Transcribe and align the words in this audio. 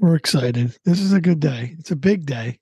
We're 0.00 0.16
excited. 0.16 0.76
This 0.84 1.00
is 1.00 1.12
a 1.12 1.20
good 1.20 1.40
day. 1.40 1.76
It's 1.78 1.90
a 1.90 1.96
big 1.96 2.26
day. 2.26 2.58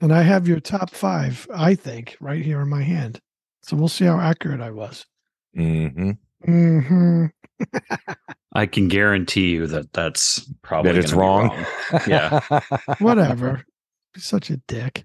And 0.00 0.12
I 0.12 0.22
have 0.22 0.46
your 0.46 0.60
top 0.60 0.90
five, 0.90 1.46
I 1.54 1.74
think, 1.74 2.16
right 2.20 2.44
here 2.44 2.60
in 2.60 2.68
my 2.68 2.82
hand. 2.82 3.20
So 3.62 3.76
we'll 3.76 3.88
see 3.88 4.04
how 4.04 4.20
accurate 4.20 4.60
I 4.60 4.70
was. 4.70 5.06
Mm-hmm. 5.56 6.10
Mm-hmm. 6.46 7.26
I 8.54 8.66
can 8.66 8.88
guarantee 8.88 9.50
you 9.50 9.66
that 9.68 9.92
that's 9.92 10.50
probably 10.62 10.92
That 10.92 10.98
it's 10.98 11.12
gonna 11.12 11.22
wrong. 11.22 11.66
Yeah. 12.06 12.40
Whatever. 12.98 13.64
Such 14.16 14.50
a 14.50 14.58
dick. 14.68 15.04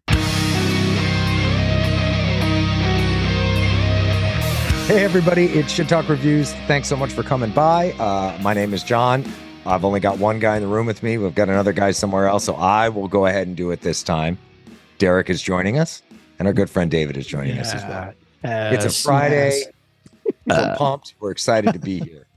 Hey, 4.88 5.04
everybody, 5.04 5.46
it's 5.48 5.72
Shit 5.72 5.90
Talk 5.90 6.10
Reviews. 6.10 6.54
Thanks 6.66 6.88
so 6.88 6.96
much 6.96 7.12
for 7.12 7.22
coming 7.22 7.52
by. 7.52 7.92
Uh, 7.94 8.38
my 8.42 8.54
name 8.54 8.74
is 8.74 8.84
John. 8.84 9.24
I've 9.68 9.86
only 9.86 10.00
got 10.00 10.18
one 10.18 10.40
guy 10.40 10.56
in 10.56 10.62
the 10.62 10.68
room 10.68 10.86
with 10.86 11.04
me. 11.04 11.18
We've 11.18 11.36
got 11.36 11.50
another 11.50 11.74
guy 11.74 11.92
somewhere 11.92 12.28
else, 12.28 12.44
so 12.46 12.56
I 12.56 12.90
will 12.90 13.08
go 13.08 13.26
ahead 13.26 13.48
and 13.48 13.56
do 13.56 13.72
it 13.72 13.82
this 13.82 14.02
time. 14.04 14.38
Derek 14.98 15.30
is 15.30 15.42
joining 15.42 15.78
us, 15.78 16.02
and 16.40 16.48
our 16.48 16.54
good 16.54 16.70
friend 16.70 16.90
David 16.90 17.18
is 17.18 17.28
joining 17.28 17.58
us 17.60 17.74
as 17.74 17.84
well. 17.84 18.14
It's 18.44 18.86
a 18.86 18.90
Friday. 18.90 19.64
We're 20.46 20.76
pumped. 20.78 21.16
We're 21.20 21.32
excited 21.32 21.74
to 21.74 21.80
be 21.80 22.00
here. 22.04 22.28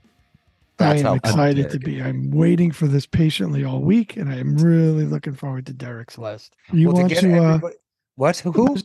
I 0.78 0.96
am 0.96 1.04
how 1.04 1.14
excited 1.14 1.70
to 1.70 1.78
be. 1.78 2.02
I'm 2.02 2.30
waiting 2.30 2.72
for 2.72 2.86
this 2.86 3.04
patiently 3.06 3.64
all 3.64 3.80
week, 3.80 4.16
and 4.16 4.30
I 4.30 4.38
am 4.38 4.56
really 4.56 5.04
looking 5.04 5.34
forward 5.34 5.66
to 5.66 5.72
Derek's 5.72 6.16
list. 6.16 6.54
You 6.72 6.88
Well, 6.88 6.96
to 6.96 7.02
want 7.02 7.12
get 7.12 7.20
to? 7.20 7.44
Uh, 7.44 7.70
what? 8.16 8.38
Who? 8.38 8.76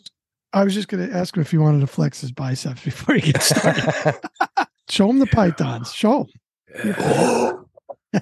I 0.53 0.63
was 0.63 0.73
just 0.73 0.87
going 0.87 1.07
to 1.07 1.15
ask 1.15 1.35
him 1.35 1.41
if 1.41 1.51
he 1.51 1.57
wanted 1.57 1.81
to 1.81 1.87
flex 1.87 2.21
his 2.21 2.31
biceps 2.31 2.84
before 2.85 3.15
he 3.15 3.31
gets 3.31 3.45
started. 3.48 4.15
Show 4.89 5.09
him 5.09 5.20
the 5.20 5.27
pythons. 5.27 5.93
Show 5.93 6.27
him. 6.73 6.95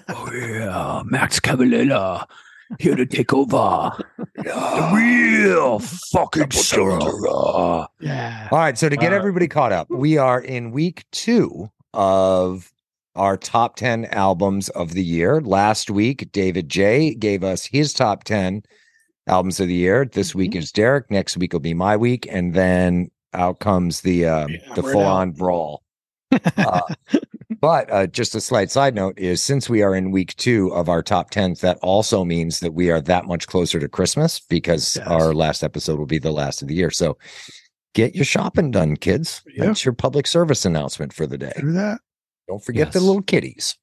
oh, 0.09 0.31
yeah, 0.33 1.03
Max 1.05 1.39
Cavalera 1.39 2.25
here 2.79 2.95
to 2.95 3.05
take 3.05 3.34
over. 3.34 3.91
The 4.35 4.91
real 4.93 5.79
fucking 5.79 6.51
sorcerer. 6.51 7.87
Yeah. 7.99 8.48
All 8.51 8.57
right. 8.59 8.77
So 8.77 8.90
to 8.90 8.98
get 8.98 9.13
Uh, 9.13 9.18
everybody 9.18 9.48
caught 9.48 9.71
up, 9.71 9.90
we 9.90 10.18
are 10.18 10.41
in 10.41 10.71
week 10.71 11.03
two 11.12 11.70
of 11.93 12.71
our 13.15 13.37
top 13.37 13.76
10 13.76 14.05
albums 14.05 14.70
of 14.70 14.93
the 14.93 15.03
year. 15.03 15.40
Last 15.41 15.91
week, 15.91 16.31
David 16.31 16.70
J 16.70 17.13
gave 17.13 17.43
us 17.43 17.65
his 17.65 17.93
top 17.93 18.23
10 18.23 18.63
albums 19.27 19.59
of 19.59 19.68
the 19.68 19.75
year. 19.75 20.05
This 20.05 20.34
week 20.34 20.55
is 20.55 20.71
Derek. 20.71 21.12
Next 21.12 21.37
week 21.37 21.53
will 21.53 21.59
be 21.59 21.73
my 21.75 21.96
week. 21.96 22.27
And 22.29 22.53
then 22.53 23.12
out 23.34 23.59
comes 23.59 24.01
the 24.01 24.25
uh, 24.25 24.48
Yeah, 24.48 24.73
the 24.75 24.84
full 24.84 25.03
on 25.03 25.31
brawl. 25.31 25.82
Uh, 26.57 26.81
but 27.62 27.89
uh, 27.91 28.07
just 28.07 28.35
a 28.35 28.41
slight 28.41 28.70
side 28.71 28.95
note 28.95 29.17
is 29.17 29.43
since 29.43 29.70
we 29.70 29.81
are 29.81 29.95
in 29.95 30.12
week 30.12 30.35
two 30.35 30.67
of 30.73 30.90
our 30.90 31.01
top 31.01 31.29
10, 31.29 31.55
that 31.62 31.77
also 31.81 32.23
means 32.25 32.59
that 32.59 32.73
we 32.73 32.90
are 32.91 32.99
that 33.01 33.25
much 33.25 33.48
closer 33.48 33.79
to 33.79 33.87
Christmas 33.87 34.40
because 34.40 34.95
Yes. 34.98 35.07
our 35.07 35.34
last 35.34 35.63
episode 35.63 35.98
will 35.99 36.05
be 36.05 36.20
the 36.20 36.31
last 36.31 36.62
of 36.62 36.67
the 36.67 36.73
year. 36.75 36.90
So 36.91 37.17
get 37.93 38.15
your 38.15 38.25
shopping 38.25 38.71
done, 38.71 38.98
kids. 38.98 39.41
Yeah. 39.55 39.65
That's 39.67 39.85
your 39.85 39.93
public 39.93 40.27
service 40.27 40.65
announcement 40.65 41.13
for 41.13 41.25
the 41.25 41.37
day. 41.37 41.53
Do 41.59 41.71
that. 41.73 41.99
Don't 42.47 42.63
forget 42.63 42.91
the 42.91 42.99
little 42.99 43.21
kitties. 43.21 43.77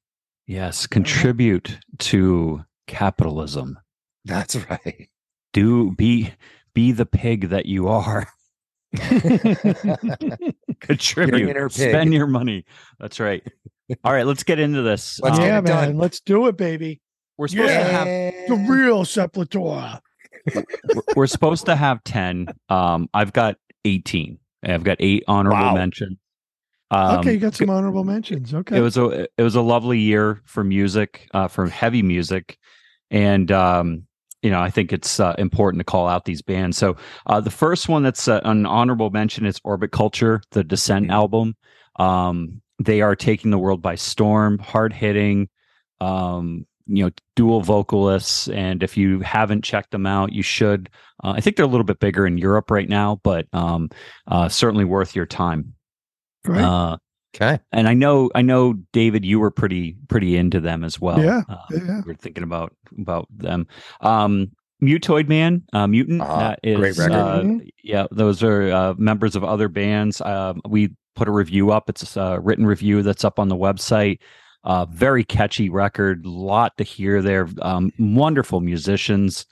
Yes, 0.47 0.85
contribute 0.85 1.79
to 1.99 2.63
capitalism. 2.87 3.79
That's 4.25 4.55
right. 4.69 5.09
Do 5.53 5.91
be 5.91 6.31
be 6.73 6.91
the 6.91 7.05
pig 7.05 7.49
that 7.49 7.65
you 7.65 7.87
are. 7.87 8.27
Contribute. 10.87 11.49
inner 11.49 11.69
pig. 11.69 11.89
Spend 11.91 12.13
your 12.13 12.27
money. 12.27 12.65
That's 12.99 13.19
right. 13.19 13.45
All 14.03 14.13
right, 14.13 14.25
let's 14.25 14.43
get 14.43 14.59
into 14.59 14.81
this. 14.81 15.19
Let's 15.23 15.37
Um, 15.37 15.43
yeah, 15.45 15.59
it 15.59 15.65
done. 15.65 15.89
man. 15.89 15.97
Let's 15.97 16.21
do 16.21 16.47
it, 16.47 16.55
baby. 16.57 17.01
we're 17.37 17.47
supposed 17.49 17.69
to 17.69 17.83
have 17.83 18.07
The 18.47 18.65
real 18.69 19.03
Sepultura. 19.03 19.99
we're- 20.55 20.65
we're 21.15 21.27
supposed 21.27 21.65
to 21.67 21.75
have 21.75 22.03
10 22.03 22.47
um 22.69 23.07
i've 23.13 23.31
got 23.31 23.57
18 23.85 24.39
i've 24.63 24.83
got 24.83 24.97
eight 24.99 25.23
honorable 25.27 25.57
Wow. 25.59 25.75
mentions 25.75 26.17
um, 26.89 27.19
okay, 27.19 27.33
you 27.33 27.39
got 27.39 27.53
some 27.55 27.69
honorable 27.69 28.03
mentions. 28.03 28.53
Okay. 28.53 28.75
it 28.77 28.81
was 28.81 28.97
a 28.97 29.27
it 29.37 29.43
was 29.43 29.55
a 29.55 29.61
lovely 29.61 29.99
year 29.99 30.41
for 30.45 30.63
music 30.63 31.27
uh 31.33 31.47
for 31.47 31.67
heavy 31.67 32.01
music 32.01 32.57
and 33.11 33.51
um 33.51 34.07
you 34.41 34.49
know 34.51 34.61
i 34.61 34.69
think 34.69 34.91
it's 34.93 35.19
uh, 35.19 35.35
important 35.37 35.79
to 35.79 35.83
call 35.83 36.07
out 36.07 36.25
these 36.25 36.41
bands. 36.41 36.77
So 36.77 36.95
uh 37.27 37.41
the 37.41 37.51
first 37.51 37.89
one 37.89 38.03
that's 38.03 38.27
uh, 38.27 38.41
an 38.43 38.65
honorable 38.65 39.09
mention 39.11 39.45
is 39.45 39.59
orbit 39.63 39.91
culture 39.91 40.41
the 40.51 40.63
descent 40.63 41.07
Mhm. 41.07 41.11
album. 41.13 41.55
Um 41.97 42.61
they 42.83 43.01
are 43.01 43.15
taking 43.15 43.51
the 43.51 43.59
world 43.59 43.81
by 43.81 43.95
storm 43.95 44.57
hard 44.59 44.93
hitting 44.93 45.49
um 45.99 46.65
you 46.87 47.03
know 47.05 47.11
dual 47.35 47.61
vocalists. 47.61 48.47
And 48.49 48.83
if 48.83 48.97
you 48.97 49.19
haven't 49.21 49.63
checked 49.63 49.91
them 49.91 50.05
out 50.05 50.33
you 50.33 50.43
should. 50.43 50.89
Uh, 51.23 51.33
i 51.37 51.41
think 51.41 51.55
they're 51.55 51.65
a 51.65 51.69
little 51.69 51.85
bit 51.85 51.99
bigger 51.99 52.25
in 52.25 52.37
europe 52.39 52.71
right 52.71 52.89
now 52.89 53.19
but 53.23 53.45
um 53.53 53.89
uh 54.27 54.49
certainly 54.49 54.85
worth 54.85 55.15
your 55.15 55.27
time. 55.27 55.73
Right. 56.45 56.63
Uh 57.39 57.43
Okay. 57.45 57.59
and 57.71 57.87
I 57.87 57.93
know, 57.93 58.29
I 58.35 58.41
know, 58.41 58.73
David, 58.93 59.23
you 59.25 59.39
were 59.39 59.51
pretty, 59.51 59.95
pretty 60.09 60.35
into 60.37 60.59
them 60.59 60.83
as 60.83 60.99
well. 60.99 61.19
Yeah, 61.23 61.41
uh, 61.47 61.57
yeah. 61.71 62.01
we 62.05 62.11
are 62.11 62.15
thinking 62.15 62.43
about 62.43 62.73
about 62.99 63.27
them. 63.35 63.67
Um, 64.01 64.51
Mutoid 64.83 65.27
Man, 65.29 65.61
uh, 65.73 65.85
Mutant, 65.87 66.21
Ah, 66.21 66.39
that 66.39 66.59
is, 66.63 66.77
great 66.77 66.97
record. 66.97 67.13
uh, 67.13 67.41
Mhm. 67.43 67.69
yeah, 67.83 68.07
those 68.11 68.41
are 68.43 68.71
uh, 68.71 68.93
members 68.97 69.35
of 69.35 69.43
other 69.43 69.69
bands. 69.69 70.19
Um, 70.21 70.59
we 70.67 70.89
put 71.15 71.27
a 71.27 71.31
review 71.31 71.71
up. 71.71 71.89
It's 71.89 72.17
a 72.17 72.39
written 72.41 72.65
review 72.65 73.03
that's 73.03 73.23
up 73.23 73.37
on 73.39 73.47
the 73.47 73.55
website. 73.55 74.17
Uh, 74.63 74.85
very 74.85 75.23
catchy 75.23 75.69
record, 75.69 76.25
lot 76.25 76.75
to 76.77 76.83
hear 76.83 77.21
there. 77.21 77.47
Um, 77.61 77.91
wonderful 77.99 78.59
musicians. 78.59 79.45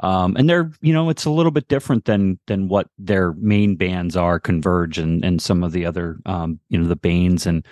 Um, 0.00 0.36
and 0.36 0.48
they're, 0.48 0.70
you 0.80 0.92
know, 0.92 1.10
it's 1.10 1.26
a 1.26 1.30
little 1.30 1.52
bit 1.52 1.68
different 1.68 2.06
than 2.06 2.38
than 2.46 2.68
what 2.68 2.88
their 2.98 3.32
main 3.34 3.76
bands 3.76 4.16
are, 4.16 4.40
Converge 4.40 4.98
and 4.98 5.24
and 5.24 5.40
some 5.40 5.62
of 5.62 5.72
the 5.72 5.84
other, 5.86 6.18
um, 6.26 6.58
you 6.68 6.78
know, 6.78 6.88
the 6.88 6.96
Banes 6.96 7.46
and 7.46 7.66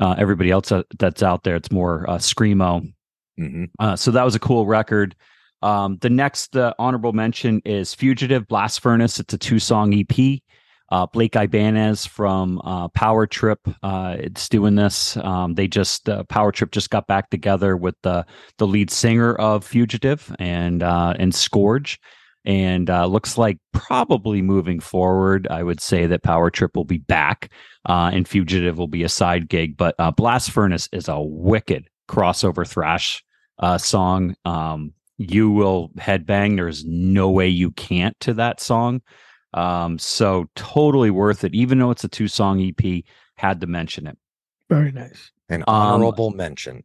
uh, 0.00 0.14
everybody 0.18 0.50
else 0.50 0.68
that, 0.70 0.86
that's 0.98 1.22
out 1.22 1.44
there. 1.44 1.56
It's 1.56 1.70
more 1.70 2.08
uh, 2.08 2.18
screamo. 2.18 2.92
hmm 3.36 3.64
Uh, 3.78 3.96
so 3.96 4.10
that 4.10 4.24
was 4.24 4.34
a 4.34 4.40
cool 4.40 4.66
record. 4.66 5.14
Um, 5.62 5.96
the 6.00 6.10
next 6.10 6.56
uh, 6.56 6.74
honorable 6.78 7.12
mention 7.12 7.62
is 7.64 7.94
Fugitive 7.94 8.46
Blast 8.46 8.80
Furnace. 8.80 9.18
It's 9.18 9.32
a 9.32 9.38
two 9.38 9.58
song 9.58 9.94
EP. 9.94 10.40
Uh, 10.90 11.06
Blake 11.06 11.34
Ibanez 11.34 12.06
from 12.06 12.60
uh, 12.64 12.88
Power 12.88 13.26
Trip. 13.26 13.58
Uh, 13.82 14.16
it's 14.18 14.48
doing 14.48 14.74
this. 14.74 15.16
Um, 15.16 15.54
they 15.54 15.66
just 15.66 16.08
uh, 16.08 16.24
Power 16.24 16.52
Trip 16.52 16.70
just 16.70 16.90
got 16.90 17.06
back 17.06 17.30
together 17.30 17.76
with 17.76 17.96
the 18.02 18.26
the 18.58 18.66
lead 18.66 18.90
singer 18.90 19.34
of 19.34 19.64
Fugitive 19.64 20.34
and 20.38 20.82
uh, 20.82 21.14
and 21.18 21.34
Scourge, 21.34 21.98
and 22.44 22.90
uh, 22.90 23.06
looks 23.06 23.38
like 23.38 23.58
probably 23.72 24.42
moving 24.42 24.78
forward. 24.78 25.48
I 25.50 25.62
would 25.62 25.80
say 25.80 26.06
that 26.06 26.22
Power 26.22 26.50
Trip 26.50 26.76
will 26.76 26.84
be 26.84 26.98
back, 26.98 27.50
and 27.86 28.28
Fugitive 28.28 28.76
will 28.78 28.88
be 28.88 29.02
a 29.02 29.08
side 29.08 29.48
gig. 29.48 29.76
But 29.76 29.96
Blast 30.16 30.50
Furnace 30.50 30.88
is 30.92 31.08
a 31.08 31.20
wicked 31.20 31.88
crossover 32.08 32.66
thrash 32.66 33.24
song. 33.78 34.36
Um, 34.44 34.92
you 35.16 35.50
will 35.50 35.90
headbang. 35.96 36.56
There's 36.56 36.84
no 36.84 37.30
way 37.30 37.48
you 37.48 37.70
can't 37.70 38.18
to 38.20 38.34
that 38.34 38.60
song. 38.60 39.00
Um, 39.54 39.98
so 39.98 40.46
totally 40.56 41.10
worth 41.10 41.44
it, 41.44 41.54
even 41.54 41.78
though 41.78 41.90
it's 41.90 42.04
a 42.04 42.08
two 42.08 42.28
song 42.28 42.60
EP. 42.60 43.02
Had 43.36 43.60
to 43.62 43.66
mention 43.66 44.06
it. 44.06 44.16
Very 44.68 44.92
nice. 44.92 45.32
An 45.48 45.62
Um, 45.62 45.74
honorable 45.74 46.30
mention. 46.30 46.84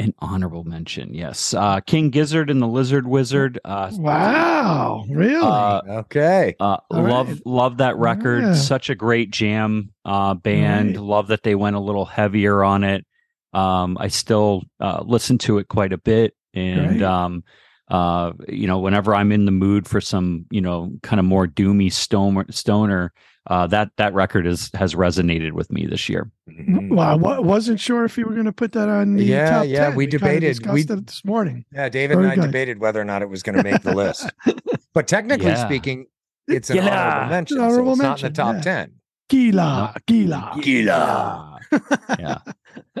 An 0.00 0.12
honorable 0.18 0.64
mention, 0.64 1.14
yes. 1.14 1.54
Uh, 1.54 1.80
King 1.80 2.10
Gizzard 2.10 2.50
and 2.50 2.60
the 2.60 2.66
Lizard 2.66 3.06
Wizard. 3.06 3.60
Uh, 3.64 3.90
Wow. 3.94 5.04
Really? 5.08 5.36
uh, 5.46 5.80
Okay. 6.00 6.54
Uh, 6.58 6.78
All 6.90 7.02
love 7.02 7.28
right. 7.28 7.40
love 7.46 7.76
that 7.78 7.96
record. 7.96 8.42
Yeah. 8.42 8.54
Such 8.54 8.90
a 8.90 8.94
great 8.94 9.30
jam 9.30 9.92
uh, 10.04 10.34
band. 10.34 10.96
Right. 10.96 11.04
Love 11.04 11.28
that 11.28 11.42
they 11.42 11.54
went 11.54 11.76
a 11.76 11.80
little 11.80 12.06
heavier 12.06 12.64
on 12.64 12.82
it. 12.82 13.06
Um, 13.52 13.96
I 14.00 14.08
still 14.08 14.64
uh, 14.80 15.02
listen 15.06 15.38
to 15.38 15.58
it 15.58 15.68
quite 15.68 15.92
a 15.92 15.98
bit, 15.98 16.34
and 16.54 16.88
Great. 16.98 17.02
um, 17.02 17.44
uh, 17.88 18.32
you 18.48 18.66
know, 18.66 18.78
whenever 18.78 19.14
I'm 19.14 19.30
in 19.32 19.44
the 19.44 19.50
mood 19.52 19.86
for 19.86 20.00
some, 20.00 20.46
you 20.50 20.60
know, 20.60 20.90
kind 21.02 21.20
of 21.20 21.26
more 21.26 21.46
doomy 21.46 21.92
stoner, 21.92 22.46
stoner, 22.50 23.12
uh, 23.50 23.66
that 23.66 23.90
that 23.98 24.14
record 24.14 24.46
is 24.46 24.70
has 24.74 24.94
resonated 24.94 25.52
with 25.52 25.70
me 25.70 25.86
this 25.86 26.08
year. 26.08 26.30
Mhm. 26.50 26.88
well, 26.96 27.26
I 27.26 27.38
wasn't 27.40 27.78
sure 27.80 28.04
if 28.06 28.16
you 28.16 28.24
were 28.24 28.32
going 28.32 28.46
to 28.46 28.52
put 28.52 28.72
that 28.72 28.88
on 28.88 29.16
the 29.16 29.24
Yeah, 29.24 29.50
top 29.50 29.66
yeah, 29.66 29.86
10. 29.88 29.96
we 29.96 30.04
kinda 30.06 30.18
debated. 30.18 30.66
We- 30.66 30.80
it 30.82 31.06
this 31.06 31.24
morning. 31.24 31.64
Yeah, 31.72 31.88
David 31.90 32.14
Very 32.14 32.24
and 32.24 32.32
I 32.32 32.36
good. 32.36 32.46
debated 32.52 32.78
whether 32.80 33.00
or 33.00 33.04
not 33.04 33.20
it 33.22 33.28
was 33.28 33.42
going 33.42 33.56
to 33.56 33.62
make 33.62 33.82
the 33.82 33.94
list. 33.94 34.30
But 34.94 35.08
technically 35.08 35.46
Yeah. 35.48 35.64
speaking, 35.66 36.06
it's 36.48 36.70
an 36.70 36.76
Yeah. 36.76 36.84
honorable 37.10 37.30
mention. 37.30 37.58
Honorable 37.60 37.96
so 37.96 38.02
it's 38.02 38.02
not 38.02 38.22
in 38.24 38.32
the 38.32 38.36
top 38.36 38.54
yeah. 38.56 38.60
10. 38.62 38.92
Gila, 39.30 39.94
Gila. 40.06 40.58
Gila. 40.62 41.60
yeah. 42.18 42.38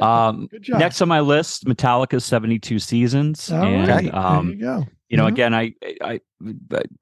Um, 0.00 0.46
Good 0.50 0.62
job. 0.62 0.78
next 0.80 1.00
on 1.02 1.08
my 1.08 1.20
list, 1.20 1.64
Metallica's 1.66 2.24
72 2.24 2.78
Seasons. 2.78 3.50
All 3.52 3.62
and 3.64 3.88
right. 3.88 4.14
um, 4.14 4.46
there 4.46 4.54
you 4.56 4.60
go. 4.62 4.86
you 5.08 5.16
know 5.16 5.24
Mhm. 5.26 5.28
again 5.28 5.54
I, 5.54 5.74
I 6.02 6.20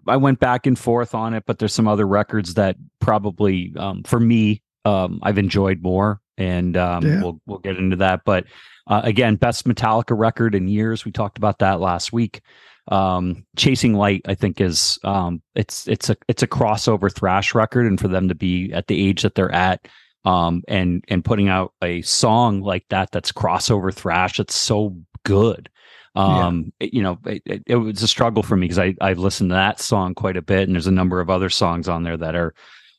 i 0.07 0.17
went 0.17 0.39
back 0.41 0.67
and 0.67 0.79
forth 0.79 1.15
on 1.15 1.35
it 1.35 1.45
but 1.47 1.59
there's 1.59 1.73
some 1.73 1.89
other 1.89 2.07
records 2.07 2.55
that 2.55 2.77
probably 3.01 3.73
um 3.77 4.03
for 4.03 4.21
me 4.21 4.61
um 4.85 5.19
i've 5.23 5.39
enjoyed 5.39 5.81
more 5.83 6.21
and 6.37 6.77
um 6.77 7.05
Yeah. 7.07 7.21
we'll 7.23 7.41
we'll 7.47 7.59
get 7.59 7.77
into 7.79 7.97
that 7.97 8.23
but 8.27 8.45
Uh, 8.89 9.01
again, 9.05 9.37
best 9.37 9.65
Metallica 9.65 10.19
record 10.19 10.57
in 10.57 10.67
years. 10.67 11.05
We 11.05 11.13
talked 11.13 11.39
about 11.39 11.61
that 11.61 11.79
last 11.79 12.13
week. 12.13 12.41
Um, 12.88 13.44
Chasing 13.56 13.94
Light, 13.94 14.23
I 14.26 14.34
think, 14.34 14.61
is 14.61 14.99
um, 15.05 15.40
it's 15.55 15.87
it's 15.88 16.11
a 16.11 16.17
it's 16.29 16.43
a 16.43 16.49
crossover 16.49 17.12
thrash 17.12 17.55
record, 17.55 17.87
and 17.87 18.00
for 18.00 18.08
them 18.08 18.29
to 18.29 18.34
be 18.34 18.73
at 18.73 18.88
the 18.88 19.08
age 19.08 19.23
that 19.23 19.34
they're 19.37 19.52
at, 19.55 19.87
um, 20.25 20.62
and 20.69 21.05
and 21.08 21.25
putting 21.25 21.49
out 21.49 21.73
a 21.82 22.02
song 22.02 22.61
like 22.61 22.84
that 22.88 23.11
that's 23.12 23.31
crossover 23.32 23.94
thrash, 23.94 24.40
it's 24.40 24.55
so 24.56 24.96
good. 25.25 25.69
Um, 26.14 26.73
it- 26.81 26.93
you 26.93 27.02
know, 27.02 27.19
it, 27.25 27.43
it, 27.46 27.62
it 27.67 27.76
was 27.76 28.02
a 28.02 28.08
struggle 28.08 28.43
for 28.43 28.56
me 28.56 28.64
because 28.67 28.79
I 28.81 28.94
I've 29.00 29.19
listened 29.19 29.50
to 29.50 29.55
that 29.55 29.81
song 29.81 30.14
quite 30.14 30.37
a 30.37 30.43
bit, 30.43 30.64
and 30.69 30.75
there's 30.75 30.88
a 30.88 30.90
number 30.93 31.20
of 31.20 31.31
other 31.31 31.50
songs 31.50 31.88
on 31.88 32.02
there 32.02 32.17
that 32.17 32.34
are 32.34 32.52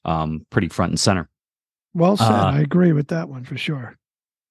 um 0.05 0.45
pretty 0.49 0.69
front 0.69 0.91
and 0.93 0.99
center. 0.99 1.29
Well 1.93 2.17
said. 2.17 2.31
Uh, 2.31 2.51
I 2.55 2.59
agree 2.61 2.93
with 2.93 3.09
that 3.09 3.27
one 3.29 3.43
for 3.43 3.57
sure. 3.57 3.97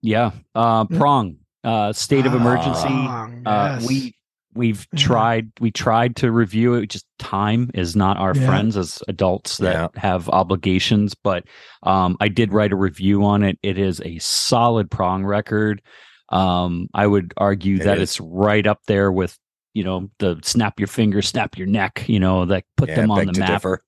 Yeah. 0.02 0.31
Uh, 0.55 0.84
prong. 0.84 1.38
Uh, 1.64 1.93
state 1.93 2.26
of 2.26 2.34
emergency. 2.34 2.88
Ah, 2.88 3.25
Uh, 3.46 3.79
yes. 3.81 3.88
we 3.88 4.14
we've 4.55 4.87
Yeah. 4.93 4.99
tried 4.99 5.51
we 5.61 5.71
tried 5.71 6.17
to 6.17 6.31
review 6.31 6.75
it. 6.75 6.89
Just 6.91 7.07
time 7.19 7.71
is 7.75 7.95
not 7.97 8.17
our 8.19 8.35
Yeah. 8.35 8.47
friends 8.47 8.77
as 8.77 9.03
adults 9.09 9.59
that 9.59 9.75
Yeah. 9.95 10.01
have 10.01 10.29
obligations. 10.29 11.15
But 11.15 11.45
um, 11.83 12.17
I 12.21 12.29
did 12.29 12.53
write 12.53 12.73
a 12.73 12.77
review 12.77 13.25
on 13.25 13.43
it. 13.43 13.59
It 13.63 13.79
is 13.79 14.01
a 14.05 14.19
solid 14.19 14.91
prong 14.91 15.25
record. 15.25 15.83
Um, 16.29 16.89
I 16.95 17.07
would 17.07 17.33
argue 17.37 17.77
It 17.77 17.85
that 17.85 17.99
is. 17.99 18.03
it's 18.11 18.21
right 18.21 18.67
up 18.67 18.81
there 18.87 19.11
with 19.13 19.39
you 19.75 19.85
know 19.85 20.11
the 20.19 20.39
snap 20.43 20.79
your 20.79 20.87
finger, 20.89 21.23
snap 21.23 21.57
your 21.57 21.67
neck. 21.67 22.05
You 22.09 22.21
know 22.21 22.45
that 22.47 22.65
put 22.77 22.89
Yeah, 22.91 22.97
them 22.97 23.11
on 23.11 23.27
the 23.27 23.33
to 23.33 23.41
map 23.41 23.49
differ. 23.51 23.83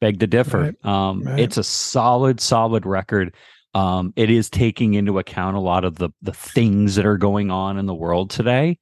beg 0.00 0.20
to 0.20 0.26
differ. 0.26 0.74
Um, 0.84 1.22
right. 1.22 1.40
It's 1.40 1.56
a 1.58 1.64
solid, 1.64 2.40
solid 2.40 2.86
record. 2.86 3.34
Um, 3.74 4.12
it 4.16 4.30
is 4.30 4.48
taking 4.48 4.94
into 4.94 5.18
account 5.18 5.56
a 5.56 5.60
lot 5.60 5.84
of 5.84 5.96
the 5.96 6.08
the 6.22 6.32
things 6.32 6.94
that 6.94 7.04
are 7.04 7.18
going 7.18 7.50
on 7.50 7.78
in 7.78 7.84
the 7.86 7.94
world 7.94 8.30
today, 8.30 8.78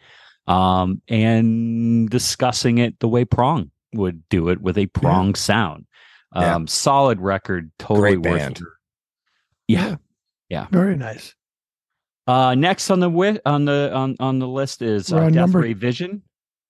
um, 0.46 1.00
and 1.08 2.08
discussing 2.10 2.78
it 2.78 2.98
the 3.00 3.08
way 3.08 3.25
Prong 3.25 3.70
would 3.94 4.28
do 4.28 4.48
it 4.50 4.60
with 4.60 4.78
a 4.78 4.87
prong 4.87 5.34
sound. 5.34 5.87
Yeah. 6.34 6.54
Um, 6.56 6.66
Solid 6.66 7.20
record, 7.20 7.70
totally 7.78 8.16
Great 8.16 8.31
worth 8.32 8.38
band. 8.40 8.56
it. 8.58 8.64
Yeah. 9.69 9.96
Yeah. 10.48 10.66
Very 10.70 10.96
nice. 10.96 11.34
Uh, 12.26 12.54
next 12.54 12.90
on 12.90 13.00
the 13.00 13.06
wi- 13.08 13.40
on 13.46 13.64
the 13.64 13.90
on 13.94 14.16
on 14.20 14.38
the 14.38 14.48
list 14.48 14.82
is 14.82 15.12
uh, 15.12 15.16
on 15.16 15.22
Death 15.26 15.34
number- 15.34 15.60
Ray 15.60 15.72
Vision. 15.72 16.22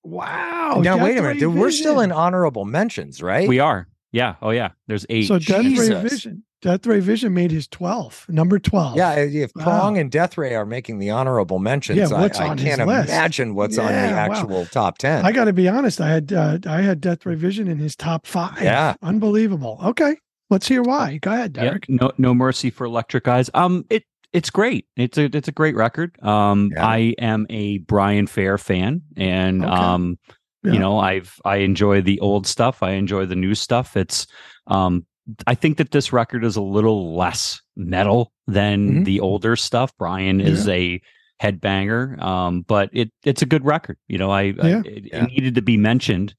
Wow. 0.04 0.80
now 0.84 1.02
wait 1.02 1.12
a 1.18 1.22
minute, 1.22 1.34
Ray 1.34 1.38
dude. 1.40 1.54
We're 1.54 1.70
still 1.72 1.98
in 2.00 2.12
honorable 2.12 2.64
mentions, 2.64 3.20
right? 3.22 3.48
We 3.48 3.58
are. 3.58 3.88
Yeah. 4.12 4.36
Oh 4.40 4.50
yeah. 4.50 4.70
There's 4.86 5.04
eight. 5.10 5.26
So 5.26 5.38
Death 5.38 5.64
Ray 5.64 6.02
Vision. 6.02 6.44
Death 6.62 6.86
Ray 6.86 7.00
Vision 7.00 7.34
made 7.34 7.50
his 7.50 7.68
12th, 7.68 8.28
number 8.28 8.58
12. 8.58 8.96
Yeah, 8.96 9.14
if 9.14 9.52
Wow. 9.54 9.62
Prong 9.64 9.98
and 9.98 10.10
Death 10.10 10.38
Ray 10.38 10.54
are 10.54 10.64
making 10.64 10.98
the 10.98 11.10
honorable 11.10 11.58
mentions, 11.58 11.98
Yeah, 11.98 12.08
what's 12.20 12.38
I, 12.40 12.46
I 12.46 12.48
on 12.48 12.58
his 12.58 12.76
can't 12.76 12.88
list? 12.88 13.08
imagine 13.10 13.54
what's 13.54 13.76
on 13.78 13.86
the 13.86 13.92
Yeah, 13.92 14.26
wow. 14.28 14.34
actual 14.34 14.66
top 14.66 14.98
ten. 14.98 15.24
I 15.24 15.32
got 15.32 15.44
to 15.44 15.52
be 15.52 15.68
honest. 15.68 16.00
I 16.00 16.08
had 16.08 16.32
uh, 16.32 16.58
I 16.66 16.80
had 16.80 17.00
Death 17.00 17.26
Ray 17.26 17.34
Vision 17.34 17.68
in 17.68 17.78
his 17.78 17.94
top 17.94 18.26
five. 18.26 18.60
Yeah. 18.62 18.94
unbelievable. 19.02 19.78
Okay, 19.84 20.16
let's 20.50 20.66
hear 20.66 20.82
why. 20.82 21.18
Go 21.18 21.30
ahead, 21.32 21.54
Yeah, 21.56 21.64
Derek. 21.64 21.88
no 21.88 22.10
no 22.18 22.34
mercy 22.34 22.70
for 22.70 22.84
electric 22.86 23.28
eyes. 23.28 23.50
Um 23.52 23.84
it 23.90 24.04
it's 24.32 24.48
great. 24.50 24.86
It's 24.96 25.18
a 25.18 25.24
it's 25.24 25.48
a 25.48 25.52
great 25.52 25.76
record. 25.76 26.16
Um 26.22 26.70
Yeah. 26.74 26.86
I 26.86 27.14
am 27.18 27.46
a 27.50 27.78
Brian 27.78 28.26
Fair 28.26 28.56
fan 28.56 29.02
and 29.16 29.62
Okay. 29.62 29.72
um 29.72 30.18
Yeah. 30.64 30.72
you 30.72 30.78
know, 30.78 30.98
I've 30.98 31.38
I 31.44 31.56
enjoy 31.58 32.00
the 32.00 32.18
old 32.20 32.46
stuff. 32.46 32.82
I 32.82 32.92
enjoy 32.92 33.26
the 33.26 33.36
new 33.36 33.54
stuff. 33.54 33.94
It's 33.96 34.26
um 34.66 35.04
I 35.46 35.54
think 35.54 35.78
that 35.78 35.90
this 35.90 36.12
record 36.12 36.44
is 36.44 36.56
a 36.56 36.60
little 36.62 37.16
less 37.16 37.60
metal 37.76 38.32
than 38.46 39.00
Mhm. 39.00 39.04
the 39.04 39.20
older 39.20 39.56
stuff. 39.56 39.92
Brian 39.98 40.40
is 40.40 40.68
a 40.68 41.00
headbanger, 41.42 42.20
um, 42.22 42.62
but 42.62 42.90
it 42.92 43.10
it's 43.24 43.42
a 43.42 43.46
good 43.46 43.64
record. 43.64 43.98
You 44.08 44.18
know, 44.18 44.30
I, 44.30 44.54
I 44.60 44.68
it, 44.84 45.04
Yeah. 45.12 45.24
it 45.24 45.30
needed 45.30 45.54
to 45.56 45.62
be 45.62 45.76
mentioned. 45.76 46.34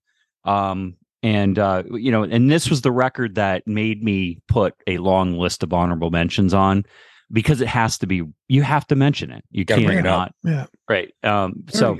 Um, 0.45 0.95
and 1.23 1.59
uh, 1.59 1.83
you 1.91 2.11
know, 2.11 2.23
and 2.23 2.49
this 2.49 2.69
was 2.69 2.81
the 2.81 2.91
record 2.91 3.35
that 3.35 3.67
made 3.67 4.03
me 4.03 4.39
put 4.47 4.73
a 4.87 4.97
long 4.99 5.37
list 5.37 5.63
of 5.63 5.73
honorable 5.73 6.09
mentions 6.11 6.53
on 6.53 6.83
because 7.31 7.59
it 7.61 7.67
has 7.67 7.97
to 7.99 8.07
be. 8.07 8.23
You 8.47 8.61
have 8.63 8.87
to 8.87 8.95
mention 8.95 9.31
it. 9.31 9.43
You 9.51 9.65
Gotta 9.65 9.81
can't 9.81 9.93
it 9.99 10.05
up. 10.07 10.33
Yeah. 10.43 10.67
Right. 10.89 11.13
Um, 11.23 11.63
so 11.69 11.99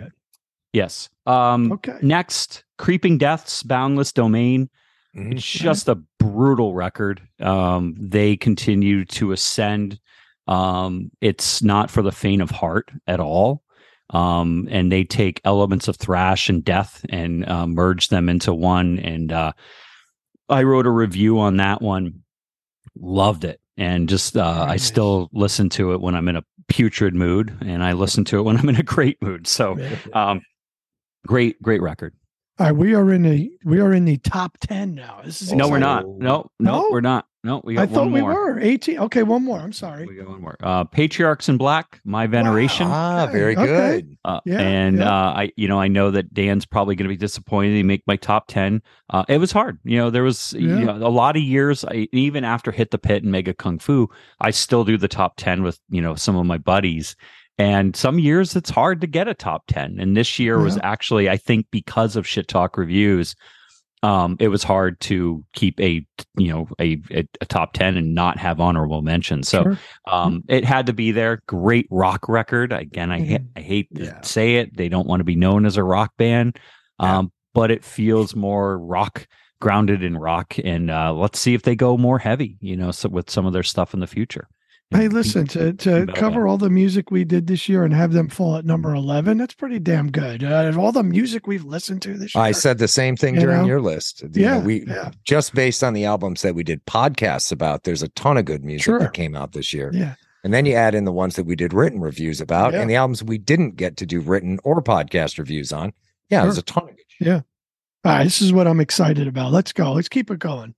yes. 0.71 1.09
Um, 1.25 1.71
Okay. 1.73 1.97
Next, 2.01 2.63
Creeping 2.77 3.17
Deaths, 3.17 3.63
Boundless 3.63 4.13
Domain. 4.13 4.69
Mhm. 5.17 5.33
It's 5.33 5.43
just 5.45 5.89
a 5.89 5.95
brutal 6.19 6.73
record. 6.73 7.21
Um, 7.39 7.95
they 7.99 8.37
continue 8.37 9.05
to 9.05 9.31
ascend. 9.31 9.99
Um, 10.47 11.11
it's 11.21 11.61
not 11.61 11.89
for 11.89 12.01
the 12.01 12.11
faint 12.11 12.41
of 12.41 12.51
heart 12.51 12.91
at 13.07 13.19
all. 13.19 13.63
Um, 14.11 14.67
and 14.71 14.89
they 14.91 15.03
take 15.03 15.41
elements 15.43 15.87
of 15.89 15.97
thrash 15.97 16.47
and 16.47 16.63
death 16.63 17.05
and 17.09 17.47
uh, 17.47 17.67
merge 17.67 18.07
them 18.07 18.29
into 18.29 18.53
one. 18.53 18.99
And 18.99 19.31
uh, 19.33 19.51
I 20.47 20.63
wrote 20.63 20.85
a 20.85 20.91
review 20.91 21.39
on 21.39 21.57
that 21.57 21.81
one. 21.81 22.23
Loved 22.99 23.43
it, 23.43 23.59
and 23.75 24.09
just 24.09 24.35
uh, 24.35 24.53
Very 24.53 24.71
I 24.71 24.77
still 24.77 25.29
listen 25.31 25.69
to 25.69 25.93
it 25.93 26.01
when 26.01 26.15
I'm 26.15 26.27
in 26.29 26.35
a 26.35 26.43
putrid 26.67 27.13
mood, 27.13 27.55
and 27.61 27.83
I 27.83 27.93
listen 27.93 28.25
to 28.25 28.39
it 28.39 28.41
when 28.41 28.57
I'm 28.57 28.69
in 28.69 28.75
a 28.75 28.81
great 28.81 29.21
mood. 29.21 29.45
So, 29.45 29.77
um, 30.13 30.41
great, 31.27 31.61
great 31.61 31.81
record. 31.81 32.15
All 32.59 32.65
right, 32.65 32.71
we 32.75 32.95
are 32.95 33.11
in 33.13 33.21
the 33.21 33.51
we 33.65 33.79
are 33.79 33.93
in 33.93 34.05
the 34.05 34.17
top 34.17 34.57
ten 34.59 34.95
now. 34.95 35.21
This 35.23 35.43
is 35.43 35.53
No, 35.53 35.69
we're 35.69 35.77
not. 35.77 36.07
No, 36.07 36.49
no, 36.59 36.71
No? 36.71 36.87
we're 36.89 37.01
not. 37.01 37.27
No, 37.43 37.61
we 37.63 37.75
got 37.75 37.81
I 37.83 37.85
one 37.85 37.93
thought 37.93 38.11
we 38.11 38.21
were 38.23 38.59
eighteen. 38.59 38.97
Okay, 38.97 39.21
one 39.21 39.43
more. 39.43 39.59
I'm 39.59 39.71
sorry. 39.71 40.07
We 40.07 40.15
got 40.15 40.27
one 40.27 40.41
more. 40.41 40.57
Uh, 40.61 40.83
Patriarchs 40.83 41.47
in 41.49 41.57
Black, 41.57 42.01
My 42.03 42.25
Veneration. 42.25 42.87
Ah, 42.89 43.27
very 43.31 43.55
okay. 43.55 43.65
good. 44.01 44.17
Uh, 44.25 44.39
Yeah, 44.43 44.59
and 44.59 44.97
yeah. 44.97 45.05
Uh, 45.09 45.29
I, 45.33 45.51
you 45.55 45.67
know, 45.67 45.79
I 45.79 45.87
know 45.87 46.09
that 46.11 46.33
Dan's 46.33 46.65
probably 46.65 46.95
going 46.95 47.05
to 47.07 47.13
be 47.13 47.15
disappointed. 47.17 47.75
He 47.75 47.83
make 47.83 48.01
my 48.07 48.15
top 48.15 48.47
ten. 48.47 48.81
Uh, 49.11 49.23
it 49.29 49.37
was 49.37 49.51
hard. 49.51 49.77
You 49.83 49.97
know, 49.99 50.09
there 50.09 50.23
was 50.23 50.53
Yeah. 50.53 50.79
you 50.79 50.85
know, 50.85 50.95
a 50.95 51.09
lot 51.09 51.37
of 51.37 51.43
years. 51.43 51.85
I, 51.85 52.09
even 52.11 52.43
after 52.43 52.71
Hit 52.71 52.89
the 52.89 52.97
Pit 52.97 53.21
and 53.21 53.31
Mega 53.31 53.53
Kung 53.53 53.77
Fu, 53.77 54.09
I 54.41 54.49
still 54.49 54.83
do 54.83 54.97
the 54.97 55.07
top 55.07 55.35
ten 55.37 55.61
with 55.61 55.79
you 55.89 56.01
know 56.01 56.15
some 56.15 56.35
of 56.35 56.45
my 56.47 56.57
buddies. 56.57 57.15
And 57.57 57.95
some 57.95 58.19
years 58.19 58.55
it's 58.55 58.69
hard 58.69 59.01
to 59.01 59.07
get 59.07 59.27
a 59.27 59.33
top 59.33 59.63
ten. 59.67 59.97
And 59.99 60.15
this 60.15 60.37
year 60.37 60.59
was 60.59 60.77
actually, 60.83 61.29
I 61.29 61.37
think, 61.37 61.65
because 61.71 62.15
of 62.15 62.27
shit 62.27 62.47
talk 62.47 62.77
reviews, 62.77 63.35
um, 64.03 64.37
it 64.39 64.49
was 64.49 64.61
hard 64.63 64.99
to 65.01 65.43
keep 65.53 65.79
a 65.81 66.05
you 66.37 66.51
know 66.51 66.67
a, 66.79 67.01
a, 67.09 67.27
a 67.41 67.45
top 67.47 67.73
ten 67.73 67.97
and 67.97 68.13
not 68.13 68.37
have 68.37 68.59
honorable 68.61 69.01
mentions. 69.01 69.49
So 69.49 69.63
Sure. 69.63 69.79
um, 70.07 70.43
it 70.47 70.63
had 70.63 70.85
to 70.85 70.93
be 70.93 71.11
there. 71.11 71.41
Great 71.47 71.87
rock 71.89 72.29
record. 72.29 72.71
Again, 72.71 73.11
I, 73.11 73.21
Mhm. 73.21 73.47
I 73.55 73.61
hate 73.61 73.87
to 73.95 74.03
Yeah. 74.03 74.21
say 74.21 74.57
it. 74.57 74.77
They 74.77 74.87
don't 74.87 75.07
want 75.07 75.21
to 75.21 75.23
be 75.25 75.35
known 75.35 75.65
as 75.65 75.77
a 75.77 75.83
rock 75.83 76.11
band, 76.17 76.59
Yeah. 77.01 77.17
um, 77.17 77.31
but 77.55 77.71
it 77.71 77.83
feels 77.83 78.35
more 78.35 78.77
rock, 78.77 79.25
grounded 79.59 80.03
in 80.03 80.15
rock. 80.15 80.53
And 80.63 80.91
uh, 80.91 81.11
let's 81.13 81.39
see 81.39 81.55
if 81.55 81.63
they 81.63 81.75
go 81.75 81.97
more 81.97 82.19
heavy. 82.19 82.57
You 82.61 82.77
know, 82.77 82.91
so 82.91 83.09
with 83.09 83.31
some 83.31 83.47
of 83.47 83.53
their 83.53 83.63
stuff 83.63 83.95
in 83.95 83.99
the 83.99 84.05
future. 84.05 84.47
Hey, 84.91 85.09
listen 85.09 85.45
to 85.47 85.73
to 85.73 86.07
cover 86.15 86.47
all 86.47 86.57
the 86.57 86.69
music 86.69 87.11
we 87.11 87.25
did 87.25 87.47
this 87.47 87.67
year 87.67 87.83
and 87.83 87.93
have 87.93 88.13
them 88.13 88.29
fall 88.29 88.55
at 88.55 88.63
number 88.63 88.95
eleven. 88.95 89.37
That's 89.37 89.53
pretty 89.53 89.79
damn 89.79 90.09
good. 90.09 90.45
Uh, 90.45 90.71
all 90.79 90.93
the 90.93 91.03
music 91.03 91.45
we've 91.45 91.65
listened 91.65 92.01
to 92.03 92.13
this 92.17 92.33
year. 92.33 92.41
I 92.41 92.53
said 92.53 92.77
the 92.77 92.87
same 92.87 93.17
thing 93.17 93.35
You 93.35 93.41
during 93.41 93.57
know? 93.63 93.65
your 93.67 93.81
list. 93.81 94.21
You 94.21 94.29
know, 94.29 94.41
yeah, 94.55 94.59
we 94.63 94.85
yeah, 94.87 95.11
just 95.25 95.53
based 95.53 95.83
on 95.83 95.91
the 95.93 96.05
albums 96.05 96.41
that 96.41 96.55
we 96.55 96.63
did 96.63 96.85
podcasts 96.85 97.51
about. 97.51 97.83
There's 97.83 98.01
a 98.01 98.07
ton 98.09 98.37
of 98.37 98.45
good 98.45 98.63
music 98.63 98.85
Sure. 98.85 98.99
that 98.99 99.11
came 99.13 99.35
out 99.35 99.51
this 99.51 99.73
year, 99.73 99.91
yeah. 99.93 100.15
and 100.45 100.53
then 100.53 100.65
you 100.65 100.73
add 100.73 100.95
in 100.95 101.03
the 101.03 101.11
ones 101.11 101.35
that 101.35 101.45
we 101.45 101.57
did 101.57 101.73
written 101.73 101.99
reviews 101.99 102.39
about, 102.39 102.71
Yeah. 102.71 102.79
and 102.79 102.89
the 102.89 102.95
albums 102.95 103.21
we 103.21 103.37
didn't 103.37 103.75
get 103.75 103.97
to 103.97 104.05
do 104.05 104.21
written 104.21 104.57
or 104.63 104.81
podcast 104.81 105.37
reviews 105.37 105.73
on. 105.73 105.91
Yeah, 106.29 106.43
there's 106.43 106.57
a 106.57 106.61
ton 106.63 106.83
of 106.83 106.95
good. 106.95 107.03
shit. 107.09 107.43
All 108.05 108.13
right, 108.13 108.23
this 108.23 108.41
is 108.41 108.53
what 108.53 108.67
I'm 108.67 108.79
excited 108.79 109.27
about. 109.27 109.51
Let's 109.51 109.73
go. 109.73 109.91
Let's 109.91 110.07
keep 110.07 110.31
it 110.31 110.39
going. 110.39 110.75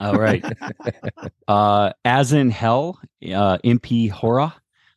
All 0.00 0.14
right. 0.14 0.44
uh, 1.48 1.92
Asinhell, 2.04 2.96
uh, 3.34 3.58
Impii 3.58 4.10
Hora. 4.10 4.54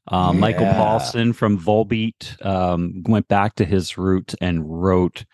Uh, 0.08 0.34
Michael 0.34 0.65
Poulsen 0.65 1.34
from 1.34 1.58
Volbeat 1.58 2.46
um, 2.46 3.03
went 3.08 3.27
back 3.30 3.56
to 3.56 3.65
his 3.65 3.98
roots 3.98 4.36
and 4.42 4.63
wrote. 4.65 5.25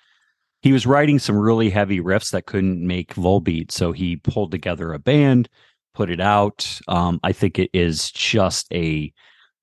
He 0.61 0.71
was 0.73 0.85
writing 0.85 1.17
some 1.17 1.37
really 1.37 1.69
heavy 1.69 1.99
riffs 1.99 2.31
that 2.31 2.45
couldn't 2.45 2.85
make 2.85 3.15
Volbeat, 3.15 3.71
so 3.71 3.91
he 3.91 4.17
pulled 4.17 4.51
together 4.51 4.93
a 4.93 4.99
band, 4.99 5.49
put 5.95 6.11
it 6.11 6.19
out. 6.19 6.79
Um, 6.87 7.19
I 7.23 7.31
think 7.31 7.57
it 7.57 7.71
is 7.73 8.11
just 8.11 8.71
a 8.71 9.11